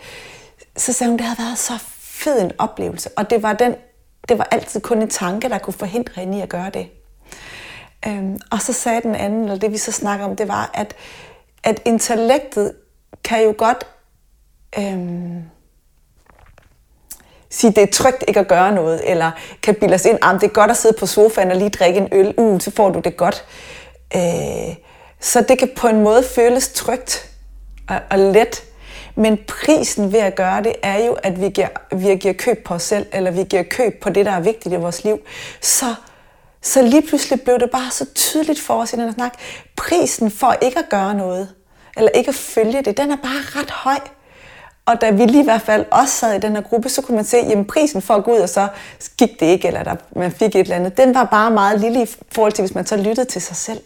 Så 0.77 0.93
sagde 0.93 1.09
hun, 1.09 1.17
det 1.17 1.25
havde 1.25 1.39
været 1.39 1.57
så 1.57 1.73
fed 1.99 2.41
en 2.41 2.51
oplevelse, 2.57 3.09
og 3.17 3.29
det 3.29 3.43
var, 3.43 3.53
den, 3.53 3.75
det 4.29 4.37
var 4.37 4.47
altid 4.51 4.81
kun 4.81 5.01
en 5.01 5.09
tanke, 5.09 5.49
der 5.49 5.57
kunne 5.57 5.73
forhindre 5.73 6.21
hende 6.21 6.37
i 6.37 6.41
at 6.41 6.49
gøre 6.49 6.69
det. 6.69 6.87
Øhm, 8.07 8.39
og 8.51 8.61
så 8.61 8.73
sagde 8.73 9.01
den 9.01 9.15
anden, 9.15 9.43
eller 9.43 9.57
det 9.57 9.71
vi 9.71 9.77
så 9.77 9.91
snakker 9.91 10.25
om, 10.25 10.35
det 10.35 10.47
var, 10.47 10.71
at, 10.73 10.95
at 11.63 11.81
intellektet 11.85 12.73
kan 13.23 13.43
jo 13.43 13.55
godt 13.57 13.87
øhm, 14.79 15.43
sige, 17.55 17.71
det 17.71 17.83
er 17.83 17.91
trygt 17.91 18.23
ikke 18.27 18.39
at 18.39 18.47
gøre 18.47 18.71
noget, 18.71 19.01
eller 19.11 19.31
kan 19.63 19.75
bilde 19.75 19.93
os 19.93 20.05
ind, 20.05 20.19
at 20.21 20.41
det 20.41 20.43
er 20.43 20.53
godt 20.53 20.71
at 20.71 20.77
sidde 20.77 20.95
på 20.99 21.05
sofaen 21.05 21.51
og 21.51 21.57
lige 21.57 21.69
drikke 21.69 21.99
en 21.99 22.07
øl, 22.11 22.33
uh, 22.37 22.59
så 22.59 22.71
får 22.71 22.89
du 22.89 22.99
det 22.99 23.17
godt. 23.17 23.45
Øh, 24.15 24.75
så 25.19 25.45
det 25.49 25.59
kan 25.59 25.69
på 25.75 25.87
en 25.87 26.01
måde 26.01 26.23
føles 26.23 26.67
trygt 26.67 27.29
og, 27.89 27.99
og 28.09 28.19
let, 28.19 28.63
men 29.15 29.39
prisen 29.47 30.13
ved 30.13 30.19
at 30.19 30.35
gøre 30.35 30.63
det 30.63 30.73
er 30.83 31.05
jo, 31.05 31.13
at 31.13 31.41
vi 31.41 31.49
giver, 31.49 31.67
vi 31.95 32.15
giver 32.15 32.33
køb 32.33 32.63
på 32.63 32.73
os 32.73 32.83
selv, 32.83 33.05
eller 33.13 33.31
vi 33.31 33.43
giver 33.43 33.63
køb 33.63 34.01
på 34.01 34.09
det, 34.09 34.25
der 34.25 34.31
er 34.31 34.39
vigtigt 34.39 34.73
i 34.73 34.77
vores 34.77 35.03
liv. 35.03 35.19
Så, 35.61 35.95
så 36.61 36.81
lige 36.81 37.01
pludselig 37.07 37.41
blev 37.41 37.59
det 37.59 37.69
bare 37.71 37.91
så 37.91 38.05
tydeligt 38.15 38.61
for 38.61 38.81
os 38.81 38.93
i 38.93 38.95
den 38.95 39.13
snak. 39.13 39.33
Prisen 39.75 40.31
for 40.31 40.55
ikke 40.61 40.79
at 40.79 40.89
gøre 40.89 41.13
noget, 41.13 41.49
eller 41.97 42.09
ikke 42.09 42.29
at 42.29 42.35
følge 42.35 42.81
det, 42.81 42.97
den 42.97 43.11
er 43.11 43.15
bare 43.15 43.61
ret 43.61 43.71
høj. 43.71 43.99
Og 44.85 45.01
da 45.01 45.09
vi 45.09 45.25
lige 45.25 45.41
i 45.41 45.43
hvert 45.43 45.61
fald 45.61 45.85
også 45.91 46.13
sad 46.13 46.35
i 46.35 46.39
den 46.39 46.55
her 46.55 46.61
gruppe, 46.61 46.89
så 46.89 47.01
kunne 47.01 47.15
man 47.15 47.25
se, 47.25 47.37
at 47.37 47.67
prisen 47.67 48.01
for 48.01 48.13
at 48.13 48.23
gå 48.23 48.35
ud, 48.35 48.39
og 48.39 48.49
så 48.49 48.67
gik 49.17 49.39
det 49.39 49.45
ikke, 49.45 49.67
eller 49.67 49.83
der, 49.83 49.95
man 50.15 50.31
fik 50.31 50.55
et 50.55 50.59
eller 50.59 50.75
andet, 50.75 50.97
den 50.97 51.13
var 51.13 51.23
bare 51.23 51.51
meget 51.51 51.81
lille 51.81 52.03
i 52.03 52.07
forhold 52.31 52.51
til, 52.51 52.61
hvis 52.61 52.75
man 52.75 52.85
så 52.85 52.97
lyttede 52.97 53.25
til 53.25 53.41
sig 53.41 53.55
selv. 53.55 53.81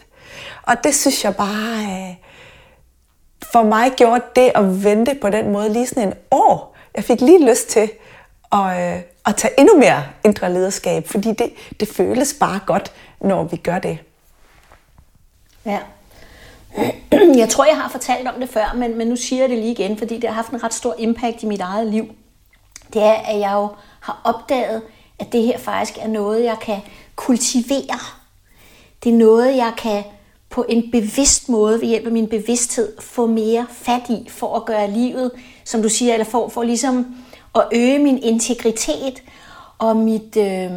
Og 0.63 0.83
det 0.83 0.95
synes 0.95 1.23
jeg 1.23 1.35
bare, 1.35 1.83
øh, 1.83 2.15
for 3.51 3.63
mig 3.63 3.91
gjorde 3.97 4.21
det 4.35 4.51
at 4.55 4.83
vente 4.83 5.15
på 5.21 5.29
den 5.29 5.51
måde 5.51 5.73
lige 5.73 5.87
sådan 5.87 6.07
en 6.07 6.13
år. 6.31 6.75
Jeg 6.95 7.03
fik 7.03 7.21
lige 7.21 7.49
lyst 7.49 7.67
til 7.67 7.91
at, 8.51 8.95
øh, 8.95 9.01
at 9.25 9.35
tage 9.35 9.59
endnu 9.59 9.77
mere 9.77 10.03
indre 10.23 10.53
lederskab, 10.53 11.07
fordi 11.07 11.33
det, 11.33 11.53
det 11.79 11.87
føles 11.87 12.33
bare 12.39 12.59
godt, 12.65 12.91
når 13.21 13.43
vi 13.43 13.57
gør 13.57 13.79
det. 13.79 13.99
Ja, 15.65 15.79
jeg 17.11 17.49
tror, 17.49 17.65
jeg 17.65 17.77
har 17.77 17.89
fortalt 17.89 18.27
om 18.27 18.39
det 18.39 18.49
før, 18.49 18.73
men, 18.75 18.97
men 18.97 19.07
nu 19.07 19.15
siger 19.15 19.41
jeg 19.41 19.49
det 19.49 19.57
lige 19.57 19.71
igen, 19.71 19.97
fordi 19.97 20.15
det 20.15 20.29
har 20.29 20.35
haft 20.35 20.51
en 20.51 20.63
ret 20.63 20.73
stor 20.73 20.95
impact 20.97 21.43
i 21.43 21.45
mit 21.45 21.61
eget 21.61 21.87
liv. 21.87 22.05
Det 22.93 23.03
er, 23.03 23.13
at 23.13 23.39
jeg 23.39 23.51
jo 23.53 23.67
har 23.99 24.21
opdaget, 24.23 24.81
at 25.19 25.31
det 25.31 25.43
her 25.43 25.57
faktisk 25.57 25.97
er 26.01 26.07
noget, 26.07 26.43
jeg 26.43 26.57
kan 26.61 26.79
kultivere. 27.15 27.99
Det 29.03 29.13
er 29.13 29.17
noget, 29.17 29.57
jeg 29.57 29.73
kan 29.77 30.03
på 30.49 30.65
en 30.69 30.91
bevidst 30.91 31.49
måde, 31.49 31.81
ved 31.81 31.87
hjælp 31.87 32.05
af 32.05 32.11
min 32.11 32.27
bevidsthed, 32.27 33.01
få 33.01 33.25
mere 33.25 33.67
fat 33.71 34.09
i, 34.09 34.29
for 34.29 34.55
at 34.55 34.65
gøre 34.65 34.91
livet, 34.91 35.31
som 35.65 35.81
du 35.81 35.89
siger, 35.89 36.13
eller 36.13 36.25
for, 36.25 36.49
for 36.49 36.63
ligesom 36.63 37.15
at 37.55 37.63
øge 37.73 37.99
min 37.99 38.23
integritet 38.23 39.23
og 39.77 39.97
mit, 39.97 40.37
øh, 40.37 40.71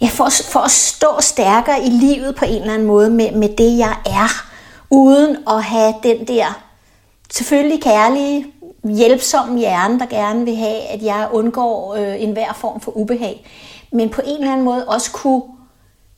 ja, 0.00 0.06
for, 0.06 0.28
for 0.52 0.60
at 0.60 0.70
stå 0.70 1.08
stærkere 1.20 1.84
i 1.84 1.88
livet 1.88 2.34
på 2.34 2.44
en 2.44 2.60
eller 2.60 2.74
anden 2.74 2.88
måde 2.88 3.10
med, 3.10 3.32
med 3.32 3.48
det, 3.48 3.78
jeg 3.78 3.96
er, 4.06 4.46
uden 4.90 5.36
at 5.48 5.62
have 5.62 5.94
den 6.02 6.28
der 6.28 6.62
selvfølgelig 7.32 7.82
kærlige, 7.82 8.46
hjælpsomme 8.84 9.58
hjerne, 9.58 9.98
der 9.98 10.06
gerne 10.06 10.44
vil 10.44 10.56
have, 10.56 10.80
at 10.80 11.02
jeg 11.02 11.28
undgår 11.32 11.94
øh, 11.94 12.22
enhver 12.22 12.52
form 12.52 12.80
for 12.80 12.96
ubehag, 12.96 13.46
men 13.92 14.10
på 14.10 14.20
en 14.24 14.36
eller 14.40 14.52
anden 14.52 14.64
måde 14.64 14.88
også 14.88 15.12
kunne 15.12 15.42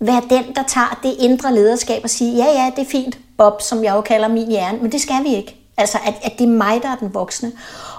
være 0.01 0.23
den, 0.31 0.55
der 0.55 0.63
tager 0.63 1.01
det 1.03 1.15
indre 1.19 1.55
lederskab 1.55 2.01
og 2.05 2.11
sige, 2.11 2.37
ja, 2.37 2.63
ja, 2.63 2.71
det 2.77 2.83
er 2.83 2.91
fint, 2.91 3.19
Bob, 3.39 3.63
som 3.63 3.85
jeg 3.85 3.95
jo 3.95 4.01
kalder 4.01 4.29
min 4.29 4.49
hjerne, 4.49 4.79
men 4.79 4.93
det 4.93 5.01
skal 5.01 5.25
vi 5.25 5.35
ikke. 5.35 5.60
Altså, 5.81 5.99
at, 6.07 6.15
at 6.23 6.39
det 6.39 6.45
er 6.45 6.49
mig, 6.49 6.83
der 6.83 6.89
er 6.89 6.97
den 6.97 7.15
voksne. 7.15 7.53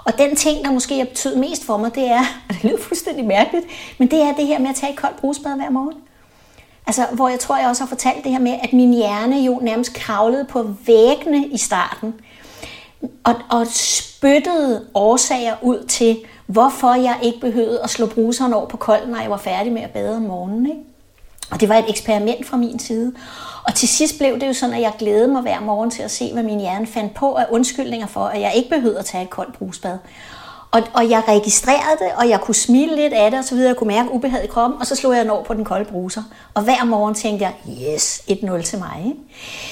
Og 0.04 0.18
den 0.18 0.36
ting, 0.36 0.64
der 0.64 0.72
måske 0.72 0.98
har 0.98 1.04
betydet 1.04 1.38
mest 1.38 1.64
for 1.64 1.76
mig, 1.76 1.94
det 1.94 2.10
er, 2.10 2.24
og 2.48 2.54
det 2.54 2.64
lyder 2.64 2.82
fuldstændig 2.82 3.24
mærkeligt, 3.24 3.66
men 3.98 4.10
det 4.10 4.22
er 4.22 4.34
det 4.34 4.46
her 4.46 4.58
med 4.58 4.70
at 4.70 4.76
tage 4.76 4.92
et 4.92 4.98
koldt 4.98 5.16
brusbad 5.16 5.56
hver 5.56 5.70
morgen. 5.70 5.94
Altså, 6.86 7.06
hvor 7.12 7.28
jeg 7.28 7.38
tror, 7.40 7.56
jeg 7.56 7.68
også 7.68 7.82
har 7.82 7.88
fortalt 7.88 8.24
det 8.24 8.32
her 8.32 8.38
med, 8.38 8.58
at 8.62 8.72
min 8.72 8.94
hjerne 8.94 9.36
jo 9.36 9.58
nærmest 9.62 9.94
kravlede 9.94 10.44
på 10.44 10.74
væggene 10.86 11.46
i 11.46 11.58
starten, 11.58 12.14
og, 13.24 13.34
og 13.50 13.66
spyttede 13.66 14.86
årsager 14.94 15.54
ud 15.62 15.84
til, 15.84 16.18
hvorfor 16.46 16.94
jeg 16.94 17.18
ikke 17.22 17.40
behøvede 17.40 17.80
at 17.82 17.90
slå 17.90 18.06
bruseren 18.06 18.52
over 18.52 18.66
på 18.66 18.76
kolden, 18.76 19.10
når 19.10 19.20
jeg 19.20 19.30
var 19.30 19.36
færdig 19.36 19.72
med 19.72 19.82
at 19.82 19.90
bade 19.90 20.16
om 20.16 20.22
morgenen. 20.22 20.66
Ikke? 20.66 20.80
Og 21.50 21.60
det 21.60 21.68
var 21.68 21.76
et 21.76 21.84
eksperiment 21.88 22.46
fra 22.46 22.56
min 22.56 22.78
side. 22.78 23.12
Og 23.62 23.74
til 23.74 23.88
sidst 23.88 24.18
blev 24.18 24.40
det 24.40 24.48
jo 24.48 24.52
sådan, 24.52 24.74
at 24.74 24.80
jeg 24.80 24.92
glædede 24.98 25.28
mig 25.28 25.42
hver 25.42 25.60
morgen 25.60 25.90
til 25.90 26.02
at 26.02 26.10
se, 26.10 26.32
hvad 26.32 26.42
min 26.42 26.60
hjerne 26.60 26.86
fandt 26.86 27.14
på 27.14 27.34
af 27.34 27.46
undskyldninger 27.50 28.06
for, 28.06 28.24
at 28.24 28.40
jeg 28.40 28.52
ikke 28.54 28.68
behøvede 28.68 28.98
at 28.98 29.04
tage 29.04 29.24
et 29.24 29.30
koldt 29.30 29.58
brusbad. 29.58 29.98
Og, 30.72 30.82
og 30.94 31.10
jeg 31.10 31.22
registrerede 31.28 31.98
det, 31.98 32.12
og 32.16 32.28
jeg 32.28 32.40
kunne 32.40 32.54
smile 32.54 32.96
lidt 32.96 33.12
af 33.12 33.30
det, 33.30 33.38
og 33.38 33.44
så 33.44 33.54
videre. 33.54 33.68
Jeg 33.68 33.76
kunne 33.76 33.94
mærke 33.94 34.12
ubehaget 34.12 34.44
i 34.44 34.46
kroppen, 34.46 34.80
og 34.80 34.86
så 34.86 34.96
slog 34.96 35.16
jeg 35.16 35.30
over 35.30 35.44
på 35.44 35.54
den 35.54 35.64
kolde 35.64 35.84
bruser. 35.84 36.22
Og 36.54 36.62
hver 36.62 36.84
morgen 36.84 37.14
tænkte 37.14 37.44
jeg, 37.44 37.54
yes, 37.94 38.22
1-0 38.30 38.62
til 38.62 38.78
mig. 38.78 39.02
Ikke? 39.06 39.18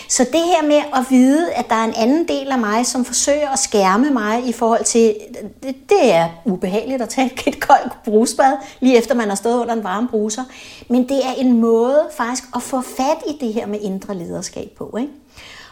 Så 0.08 0.24
det 0.24 0.40
her 0.40 0.66
med 0.66 0.76
at 0.94 1.06
vide, 1.10 1.52
at 1.52 1.68
der 1.68 1.74
er 1.74 1.84
en 1.84 1.94
anden 1.96 2.28
del 2.28 2.50
af 2.50 2.58
mig, 2.58 2.86
som 2.86 3.04
forsøger 3.04 3.50
at 3.50 3.58
skærme 3.58 4.10
mig 4.10 4.48
i 4.48 4.52
forhold 4.52 4.84
til, 4.84 5.14
det, 5.62 5.76
det 5.88 6.14
er 6.14 6.28
ubehageligt 6.44 7.02
at 7.02 7.08
tage 7.08 7.32
et 7.46 7.60
koldt 7.60 7.92
brusbad, 8.04 8.52
lige 8.80 8.98
efter 8.98 9.14
man 9.14 9.28
har 9.28 9.36
stået 9.36 9.60
under 9.60 9.74
en 9.74 9.84
varm 9.84 10.08
bruser. 10.08 10.42
Men 10.88 11.08
det 11.08 11.16
er 11.16 11.32
en 11.38 11.60
måde 11.60 12.08
faktisk 12.16 12.44
at 12.54 12.62
få 12.62 12.80
fat 12.80 13.22
i 13.28 13.44
det 13.44 13.52
her 13.52 13.66
med 13.66 13.78
indre 13.82 14.14
lederskab 14.14 14.70
på. 14.78 14.96
Ikke? 15.00 15.12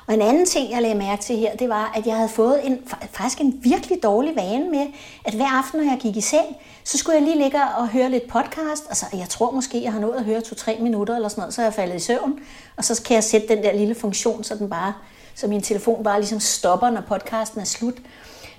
Og 0.08 0.14
en 0.14 0.22
anden 0.22 0.46
ting, 0.46 0.70
jeg 0.70 0.82
lagde 0.82 0.94
mærke 0.94 1.22
til 1.22 1.36
her, 1.36 1.56
det 1.56 1.68
var, 1.68 1.92
at 1.96 2.06
jeg 2.06 2.16
havde 2.16 2.28
fået 2.28 2.66
en, 2.66 2.78
faktisk 3.12 3.40
en 3.40 3.60
virkelig 3.62 4.02
dårlig 4.02 4.36
vane 4.36 4.70
med, 4.70 4.86
at 5.24 5.34
hver 5.34 5.58
aften, 5.58 5.80
når 5.80 5.90
jeg 5.90 5.98
gik 6.00 6.16
i 6.16 6.20
seng, 6.20 6.46
så 6.84 6.98
skulle 6.98 7.16
jeg 7.16 7.22
lige 7.22 7.38
ligge 7.38 7.58
og 7.78 7.88
høre 7.88 8.10
lidt 8.10 8.28
podcast. 8.28 8.84
Altså, 8.88 9.06
jeg 9.12 9.28
tror 9.28 9.50
måske, 9.50 9.82
jeg 9.82 9.92
har 9.92 10.00
nået 10.00 10.16
at 10.16 10.24
høre 10.24 10.40
to-tre 10.40 10.78
minutter 10.80 11.16
eller 11.16 11.28
sådan 11.28 11.40
noget, 11.40 11.54
så 11.54 11.62
er 11.62 11.66
jeg 11.66 11.74
faldet 11.74 11.96
i 11.96 11.98
søvn. 11.98 12.40
Og 12.76 12.84
så 12.84 13.02
kan 13.02 13.14
jeg 13.14 13.24
sætte 13.24 13.48
den 13.48 13.62
der 13.62 13.72
lille 13.72 13.94
funktion, 13.94 14.44
så 14.44 14.54
den 14.54 14.70
bare, 14.70 14.92
så 15.34 15.46
min 15.46 15.62
telefon 15.62 16.04
bare 16.04 16.20
ligesom 16.20 16.40
stopper, 16.40 16.90
når 16.90 17.00
podcasten 17.00 17.60
er 17.60 17.64
slut. 17.64 17.94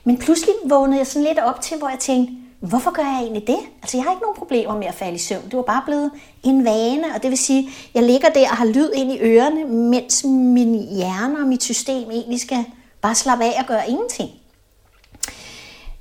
Men 0.04 0.18
pludselig 0.18 0.56
vågnede 0.66 0.98
jeg 0.98 1.08
sådan 1.08 1.28
lidt 1.28 1.40
op 1.40 1.62
til, 1.62 1.78
hvor 1.78 1.90
jeg 1.90 2.00
tænkte, 2.00 2.34
Hvorfor 2.60 2.92
gør 2.92 3.04
jeg 3.04 3.20
egentlig 3.22 3.48
det? 3.48 3.60
Altså, 3.82 3.98
jeg 3.98 4.04
har 4.04 4.12
ikke 4.12 4.22
nogen 4.22 4.38
problemer 4.38 4.78
med 4.78 4.88
at 4.88 4.94
falde 4.94 5.16
i 5.16 5.18
søvn. 5.18 5.46
Det 5.46 5.58
var 5.58 5.62
bare 5.62 5.82
blevet 5.86 6.12
en 6.44 6.66
vane, 6.66 7.16
og 7.16 7.24
det 7.24 7.30
vil 7.30 7.38
sige, 7.38 7.70
jeg 7.94 8.04
ligger 8.04 8.30
der 8.30 8.50
og 8.50 8.58
har 8.58 8.66
lyd 8.66 8.92
ind 8.96 9.12
i 9.12 9.20
ørerne, 9.22 9.66
mens 9.66 10.24
min 10.24 10.88
hjerne 10.96 11.40
og 11.40 11.48
mit 11.48 11.64
system 11.64 12.12
egentlig 12.12 12.42
skal 12.42 12.66
bare 13.02 13.16
slappe 13.16 13.46
af 13.46 13.56
og 13.60 13.66
gøre 13.68 13.90
ingenting. 13.90 14.30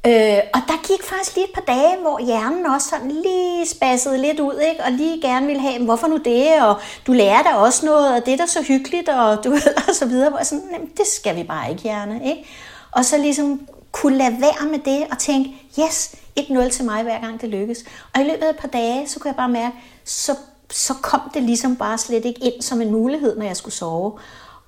Øh, 0.07 0.39
og 0.55 0.61
der 0.69 0.87
gik 0.89 1.03
faktisk 1.03 1.37
lige 1.37 1.45
et 1.45 1.55
par 1.55 1.75
dage, 1.75 1.97
hvor 2.01 2.25
hjernen 2.27 2.67
også 2.67 2.89
sådan 2.89 3.11
lige 3.11 3.67
spassede 3.67 4.19
lidt 4.19 4.41
ud, 4.41 4.59
ikke? 4.71 4.85
og 4.85 4.93
lige 4.93 5.21
gerne 5.21 5.47
ville 5.47 5.63
have, 5.63 5.85
hvorfor 5.85 6.07
nu 6.07 6.17
det, 6.17 6.63
og 6.63 6.77
du 7.07 7.13
lærer 7.13 7.43
dig 7.43 7.59
også 7.59 7.87
noget, 7.87 8.15
og 8.15 8.27
det 8.27 8.33
er 8.33 8.37
da 8.37 8.47
så 8.47 8.63
hyggeligt, 8.63 9.09
og 9.09 9.45
du 9.45 9.51
ved, 9.51 9.77
og 9.89 9.95
så 9.95 10.07
videre, 10.07 10.29
hvor 10.31 10.39
jeg 10.39 10.47
sådan, 10.47 10.91
det 10.97 11.07
skal 11.07 11.37
vi 11.37 11.43
bare 11.43 11.71
ikke, 11.71 11.83
hjerne, 11.83 12.21
ikke? 12.25 12.49
Og 12.93 13.05
så 13.05 13.19
ligesom 13.19 13.61
kunne 13.93 14.17
lade 14.17 14.41
være 14.41 14.69
med 14.71 14.79
det 14.79 15.07
og 15.11 15.19
tænke, 15.19 15.51
yes, 15.81 16.15
1-0 16.41 16.69
til 16.69 16.85
mig, 16.85 17.03
hver 17.03 17.21
gang 17.21 17.41
det 17.41 17.49
lykkes. 17.49 17.85
Og 18.15 18.21
i 18.21 18.25
løbet 18.25 18.43
af 18.43 18.51
et 18.51 18.57
par 18.57 18.69
dage, 18.69 19.09
så 19.09 19.21
kunne 19.21 19.29
jeg 19.29 19.37
bare 19.37 19.49
mærke, 19.49 19.77
så, 20.05 20.37
så 20.71 20.95
kom 20.95 21.21
det 21.35 21.43
ligesom 21.43 21.77
bare 21.77 21.99
slet 21.99 22.25
ikke 22.25 22.45
ind 22.45 22.63
som 22.63 22.81
en 22.81 22.93
mulighed, 22.93 23.37
når 23.37 23.47
jeg 23.47 23.57
skulle 23.57 23.75
sove. 23.75 24.13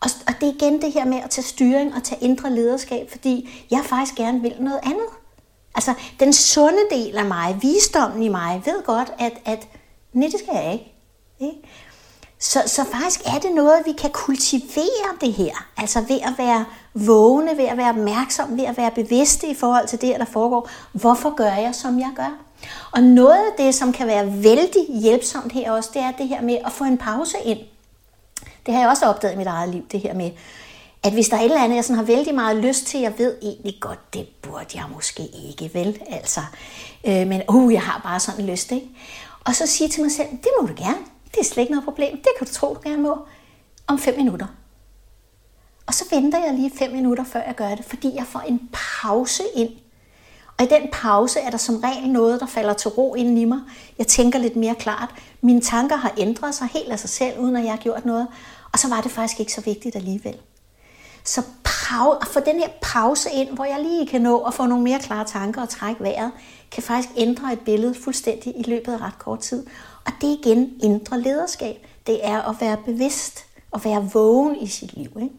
Og, 0.00 0.10
og 0.26 0.34
det 0.40 0.48
er 0.48 0.52
igen 0.52 0.82
det 0.82 0.92
her 0.92 1.04
med 1.04 1.18
at 1.24 1.30
tage 1.30 1.44
styring 1.44 1.94
og 1.94 2.02
tage 2.02 2.24
indre 2.24 2.50
lederskab, 2.50 3.10
fordi 3.10 3.66
jeg 3.70 3.80
faktisk 3.84 4.14
gerne 4.14 4.40
vil 4.40 4.54
noget 4.60 4.80
andet. 4.82 5.06
Altså, 5.74 5.94
den 6.20 6.32
sunde 6.32 6.82
del 6.90 7.18
af 7.18 7.24
mig, 7.24 7.58
visdommen 7.62 8.22
i 8.22 8.28
mig, 8.28 8.62
ved 8.64 8.84
godt, 8.84 9.12
at, 9.18 9.32
at 9.44 9.68
nej, 10.12 10.28
det 10.32 10.40
skal 10.40 10.54
jeg 10.54 10.72
ikke. 10.72 10.94
ikke? 11.40 11.68
Så, 12.40 12.62
så 12.66 12.84
faktisk 12.84 13.20
er 13.26 13.38
det 13.38 13.52
noget, 13.54 13.82
vi 13.86 13.92
kan 13.92 14.10
kultivere 14.10 15.10
det 15.20 15.32
her. 15.32 15.66
Altså 15.76 16.00
ved 16.00 16.20
at 16.20 16.32
være 16.38 16.64
vågne, 16.94 17.56
ved 17.56 17.64
at 17.64 17.76
være 17.76 17.88
opmærksom, 17.88 18.56
ved 18.56 18.64
at 18.64 18.76
være 18.76 18.90
bevidste 18.90 19.46
i 19.46 19.54
forhold 19.54 19.86
til 19.86 20.00
det, 20.00 20.16
der 20.18 20.24
foregår. 20.24 20.70
Hvorfor 20.92 21.34
gør 21.34 21.52
jeg, 21.52 21.74
som 21.74 21.98
jeg 21.98 22.10
gør? 22.16 22.38
Og 22.92 23.02
noget 23.02 23.36
af 23.36 23.64
det, 23.64 23.74
som 23.74 23.92
kan 23.92 24.06
være 24.06 24.42
vældig 24.42 25.00
hjælpsomt 25.02 25.52
her 25.52 25.72
også, 25.72 25.90
det 25.94 26.02
er 26.02 26.10
det 26.10 26.28
her 26.28 26.42
med 26.42 26.58
at 26.66 26.72
få 26.72 26.84
en 26.84 26.98
pause 26.98 27.36
ind. 27.44 27.58
Det 28.66 28.74
har 28.74 28.80
jeg 28.80 28.90
også 28.90 29.06
opdaget 29.06 29.34
i 29.34 29.36
mit 29.36 29.46
eget 29.46 29.68
liv, 29.68 29.82
det 29.92 30.00
her 30.00 30.14
med, 30.14 30.30
at 31.02 31.12
hvis 31.12 31.28
der 31.28 31.36
er 31.36 31.40
et 31.40 31.44
eller 31.44 31.64
andet, 31.64 31.76
jeg 31.76 31.84
sådan 31.84 31.96
har 31.96 32.04
vældig 32.04 32.34
meget 32.34 32.56
lyst 32.56 32.86
til, 32.86 33.00
jeg 33.00 33.18
ved 33.18 33.36
egentlig 33.42 33.74
godt, 33.80 34.14
det 34.14 34.28
burde 34.42 34.66
jeg 34.74 34.84
måske 34.94 35.22
ikke, 35.48 35.74
vel? 35.74 36.02
Altså, 36.10 36.40
øh, 37.04 37.26
men 37.26 37.42
uh, 37.48 37.72
jeg 37.72 37.82
har 37.82 38.00
bare 38.04 38.20
sådan 38.20 38.46
lyst, 38.46 38.72
ikke? 38.72 38.88
Og 39.44 39.54
så 39.54 39.66
sige 39.66 39.88
til 39.88 40.02
mig 40.02 40.12
selv, 40.12 40.28
det 40.30 40.48
må 40.60 40.66
du 40.66 40.72
gerne. 40.76 40.98
Det 41.34 41.40
er 41.40 41.44
slet 41.44 41.62
ikke 41.62 41.72
noget 41.72 41.84
problem. 41.84 42.16
Det 42.16 42.28
kan 42.38 42.46
du 42.46 42.52
tro, 42.52 42.74
du 42.74 42.80
gerne 42.84 43.02
må. 43.02 43.18
Om 43.86 43.98
fem 43.98 44.16
minutter. 44.16 44.46
Og 45.86 45.94
så 45.94 46.04
venter 46.10 46.44
jeg 46.44 46.54
lige 46.54 46.72
fem 46.78 46.92
minutter, 46.92 47.24
før 47.24 47.42
jeg 47.46 47.54
gør 47.54 47.74
det, 47.74 47.84
fordi 47.84 48.14
jeg 48.14 48.26
får 48.26 48.40
en 48.40 48.68
pause 48.72 49.42
ind. 49.54 49.70
Og 50.58 50.64
i 50.64 50.68
den 50.68 50.88
pause 50.92 51.40
er 51.40 51.50
der 51.50 51.58
som 51.58 51.76
regel 51.76 52.10
noget, 52.10 52.40
der 52.40 52.46
falder 52.46 52.72
til 52.72 52.90
ro 52.90 53.14
inden 53.14 53.38
i 53.38 53.44
mig. 53.44 53.60
Jeg 53.98 54.06
tænker 54.06 54.38
lidt 54.38 54.56
mere 54.56 54.74
klart. 54.74 55.14
Mine 55.40 55.60
tanker 55.60 55.96
har 55.96 56.12
ændret 56.18 56.54
sig 56.54 56.68
helt 56.72 56.88
af 56.92 56.98
sig 56.98 57.10
selv, 57.10 57.38
uden 57.38 57.56
at 57.56 57.64
jeg 57.64 57.72
har 57.72 57.78
gjort 57.78 58.06
noget. 58.06 58.26
Og 58.72 58.78
så 58.78 58.88
var 58.88 59.00
det 59.00 59.10
faktisk 59.10 59.40
ikke 59.40 59.52
så 59.52 59.60
vigtigt 59.60 59.96
alligevel. 59.96 60.36
Så 61.24 61.42
pau- 61.68 62.18
at 62.20 62.26
få 62.26 62.40
den 62.40 62.60
her 62.60 62.68
pause 62.82 63.30
ind, 63.32 63.48
hvor 63.48 63.64
jeg 63.64 63.80
lige 63.82 64.06
kan 64.06 64.20
nå 64.20 64.38
at 64.38 64.54
få 64.54 64.66
nogle 64.66 64.84
mere 64.84 64.98
klare 64.98 65.24
tanker 65.24 65.62
og 65.62 65.68
trække 65.68 66.02
vejret, 66.02 66.32
kan 66.70 66.82
faktisk 66.82 67.08
ændre 67.16 67.52
et 67.52 67.60
billede 67.60 67.94
fuldstændig 67.94 68.54
i 68.56 68.62
løbet 68.62 68.92
af 68.92 69.00
ret 69.00 69.18
kort 69.18 69.40
tid. 69.40 69.66
Og 70.10 70.16
det 70.20 70.30
er 70.30 70.36
igen 70.38 70.72
indre 70.82 71.20
lederskab. 71.20 71.86
Det 72.06 72.26
er 72.26 72.42
at 72.42 72.56
være 72.60 72.76
bevidst 72.76 73.44
og 73.70 73.84
være 73.84 74.10
vågen 74.12 74.56
i 74.56 74.66
sit 74.66 74.92
liv. 74.92 75.10
Ikke? 75.22 75.34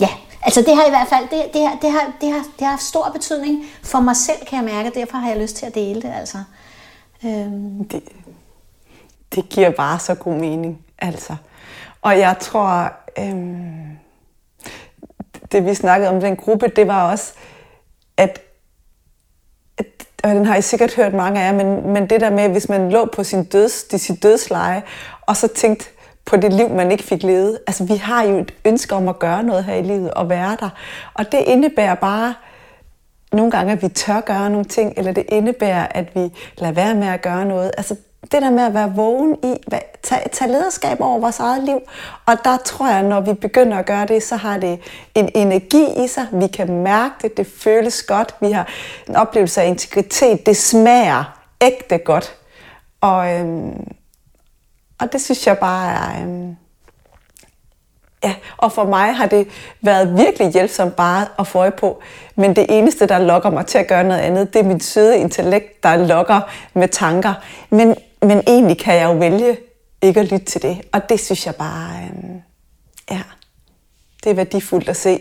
Ja, 0.00 0.08
altså 0.42 0.60
det 0.60 0.76
har 0.76 0.86
i 0.86 0.90
hvert 0.90 1.08
fald 1.08 1.28
det, 1.30 1.54
det, 1.54 1.68
har, 1.68 1.78
det, 1.82 1.90
har, 1.90 2.12
det, 2.20 2.32
har, 2.32 2.44
det 2.58 2.66
har 2.66 2.76
stor 2.76 3.10
betydning 3.12 3.64
for 3.82 4.00
mig 4.00 4.16
selv, 4.16 4.46
kan 4.46 4.56
jeg 4.56 4.74
mærke. 4.74 5.00
Derfor 5.00 5.16
har 5.16 5.28
jeg 5.28 5.40
lyst 5.40 5.56
til 5.56 5.66
at 5.66 5.74
dele 5.74 6.02
det. 6.02 6.12
Altså. 6.14 6.38
Øhm. 7.24 7.84
Det, 7.88 8.02
det 9.34 9.48
giver 9.48 9.70
bare 9.70 9.98
så 9.98 10.14
god 10.14 10.34
mening. 10.34 10.84
Altså. 10.98 11.36
Og 12.02 12.18
jeg 12.18 12.36
tror, 12.40 12.92
øhm, 13.18 13.98
det 15.52 15.66
vi 15.66 15.74
snakkede 15.74 16.10
om 16.10 16.20
den 16.20 16.36
gruppe, 16.36 16.68
det 16.68 16.86
var 16.86 17.10
også, 17.10 17.32
at 18.16 18.40
og 20.22 20.30
den 20.30 20.46
har 20.46 20.56
I 20.56 20.62
sikkert 20.62 20.94
hørt 20.94 21.14
mange 21.14 21.40
af 21.40 21.46
jer, 21.46 21.52
men, 21.52 21.92
men 21.92 22.10
det 22.10 22.20
der 22.20 22.30
med, 22.30 22.48
hvis 22.48 22.68
man 22.68 22.90
lå 22.90 23.04
på 23.04 23.24
sin, 23.24 23.44
døds, 23.44 23.84
de, 23.84 23.98
sit 23.98 24.22
dødsleje, 24.22 24.82
og 25.22 25.36
så 25.36 25.48
tænkte 25.48 25.84
på 26.24 26.36
det 26.36 26.52
liv, 26.52 26.68
man 26.68 26.92
ikke 26.92 27.04
fik 27.04 27.22
levet. 27.22 27.58
Altså, 27.66 27.84
vi 27.84 27.96
har 27.96 28.22
jo 28.22 28.38
et 28.38 28.54
ønske 28.64 28.94
om 28.94 29.08
at 29.08 29.18
gøre 29.18 29.42
noget 29.42 29.64
her 29.64 29.74
i 29.74 29.82
livet, 29.82 30.10
og 30.10 30.28
være 30.28 30.56
der. 30.60 30.68
Og 31.14 31.32
det 31.32 31.38
indebærer 31.38 31.94
bare 31.94 32.34
nogle 33.32 33.50
gange, 33.50 33.72
at 33.72 33.82
vi 33.82 33.88
tør 33.88 34.20
gøre 34.20 34.50
nogle 34.50 34.64
ting, 34.64 34.94
eller 34.96 35.12
det 35.12 35.24
indebærer, 35.28 35.86
at 35.90 36.14
vi 36.14 36.30
lader 36.58 36.72
være 36.72 36.94
med 36.94 37.06
at 37.06 37.22
gøre 37.22 37.44
noget. 37.44 37.70
Altså, 37.76 37.96
det 38.22 38.42
der 38.42 38.50
med 38.50 38.62
at 38.62 38.74
være 38.74 38.94
vågen 38.94 39.36
i, 39.44 39.56
tage, 40.02 40.28
tage 40.32 40.52
lederskab 40.52 41.00
over 41.00 41.18
vores 41.18 41.38
eget 41.38 41.64
liv. 41.64 41.80
Og 42.26 42.36
der 42.44 42.56
tror 42.56 42.88
jeg, 42.88 43.02
når 43.02 43.20
vi 43.20 43.32
begynder 43.32 43.78
at 43.78 43.86
gøre 43.86 44.06
det, 44.06 44.22
så 44.22 44.36
har 44.36 44.58
det 44.58 44.80
en 45.14 45.30
energi 45.34 46.04
i 46.04 46.08
sig. 46.08 46.26
Vi 46.32 46.46
kan 46.46 46.82
mærke 46.82 47.14
det, 47.22 47.36
det 47.36 47.46
føles 47.46 48.02
godt. 48.02 48.34
Vi 48.40 48.50
har 48.50 48.68
en 49.08 49.16
oplevelse 49.16 49.62
af 49.62 49.66
integritet. 49.66 50.46
Det 50.46 50.56
smager 50.56 51.38
ægte 51.60 51.98
godt. 51.98 52.34
Og, 53.00 53.34
øhm, 53.34 53.92
og 55.00 55.12
det 55.12 55.20
synes 55.20 55.46
jeg 55.46 55.58
bare 55.58 55.92
er... 55.92 56.22
Øhm, 56.22 56.56
Ja, 58.24 58.34
og 58.56 58.72
for 58.72 58.84
mig 58.84 59.14
har 59.14 59.26
det 59.26 59.48
været 59.80 60.18
virkelig 60.18 60.52
hjælpsomt 60.52 60.96
bare 60.96 61.26
at 61.38 61.46
få 61.46 61.58
øje 61.58 61.70
på. 61.70 62.02
Men 62.36 62.56
det 62.56 62.66
eneste, 62.68 63.06
der 63.06 63.18
lokker 63.18 63.50
mig 63.50 63.66
til 63.66 63.78
at 63.78 63.86
gøre 63.86 64.04
noget 64.04 64.20
andet, 64.20 64.54
det 64.54 64.60
er 64.60 64.64
mit 64.64 64.84
søde 64.84 65.18
intellekt, 65.18 65.82
der 65.82 65.96
lokker 65.96 66.40
med 66.74 66.88
tanker. 66.88 67.34
Men, 67.70 67.96
men 68.22 68.42
egentlig 68.46 68.78
kan 68.78 68.94
jeg 68.94 69.04
jo 69.04 69.12
vælge 69.12 69.56
ikke 70.02 70.20
at 70.20 70.32
lytte 70.32 70.46
til 70.46 70.62
det. 70.62 70.80
Og 70.92 71.08
det 71.08 71.20
synes 71.20 71.46
jeg 71.46 71.54
bare, 71.54 71.96
øhm, 72.04 72.42
ja, 73.10 73.22
det 74.24 74.30
er 74.30 74.34
værdifuldt 74.34 74.88
at 74.88 74.96
se. 74.96 75.20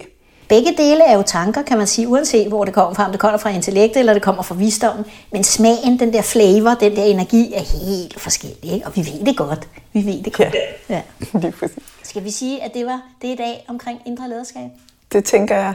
begge 0.50 0.74
dele 0.78 1.04
er 1.04 1.16
jo 1.16 1.22
tanker, 1.22 1.62
kan 1.62 1.78
man 1.78 1.88
sige, 1.88 2.08
uanset 2.08 2.48
hvor 2.48 2.66
det 2.66 2.74
kommer 2.74 2.94
fra, 2.94 3.06
om 3.06 3.12
det 3.12 3.20
kommer 3.20 3.38
fra 3.38 3.50
intellektet 3.50 4.00
eller 4.00 4.14
det 4.14 4.22
kommer 4.22 4.44
fra 4.44 4.56
visdommen. 4.56 5.06
Men 5.32 5.44
smagen, 5.44 6.00
den 6.00 6.14
der 6.14 6.22
flavor, 6.22 6.70
den 6.70 6.96
der 6.96 7.04
energi 7.04 7.54
er 7.54 7.86
helt 7.86 8.20
forskellig, 8.20 8.74
ikke? 8.74 8.86
og 8.86 8.96
vi 8.96 9.02
ved 9.02 9.26
det 9.26 9.38
godt. 9.38 9.68
Vi 9.94 10.06
ved 10.06 10.24
det 10.24 10.34
godt. 10.34 10.56
Ja. 10.90 10.96
ja. 10.96 11.02
Lige 11.40 11.52
præcis. 11.52 11.84
Skal 12.04 12.24
vi 12.24 12.32
sige, 12.32 12.64
at 12.64 12.74
det 12.74 12.86
var 12.86 13.02
det 13.22 13.28
i 13.28 13.36
dag 13.36 13.66
omkring 13.68 14.02
indre 14.06 14.30
lederskab? 14.30 14.70
Det 15.12 15.26
tænker 15.26 15.56
jeg. 15.56 15.74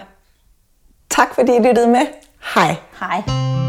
Tak 1.11 1.35
fordi 1.35 1.53
I 1.53 1.59
lyttede 1.59 1.87
med. 1.87 2.07
Hej. 2.55 2.75
Hej. 3.01 3.66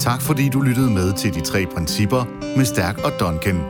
Tak 0.00 0.22
fordi 0.22 0.48
du 0.48 0.60
lyttede 0.60 0.90
med 0.90 1.12
til 1.12 1.34
de 1.34 1.40
tre 1.40 1.66
principper 1.74 2.24
med 2.56 2.64
Stærk 2.64 2.98
og 2.98 3.12
Duncan. 3.20 3.60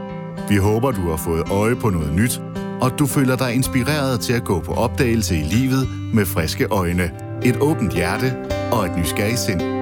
Vi 0.48 0.56
håber, 0.56 0.90
du 0.90 1.10
har 1.10 1.16
fået 1.16 1.50
øje 1.50 1.76
på 1.76 1.90
noget 1.90 2.12
nyt, 2.12 2.40
og 2.80 2.98
du 2.98 3.06
føler 3.06 3.36
dig 3.36 3.54
inspireret 3.54 4.20
til 4.20 4.32
at 4.32 4.44
gå 4.44 4.60
på 4.60 4.72
opdagelse 4.72 5.36
i 5.36 5.42
livet 5.42 5.88
med 6.14 6.26
friske 6.26 6.66
øjne, 6.70 7.10
et 7.44 7.56
åbent 7.60 7.94
hjerte 7.94 8.36
og 8.72 8.86
et 8.86 8.96
nysgerrigt 8.98 9.38
sind. 9.38 9.79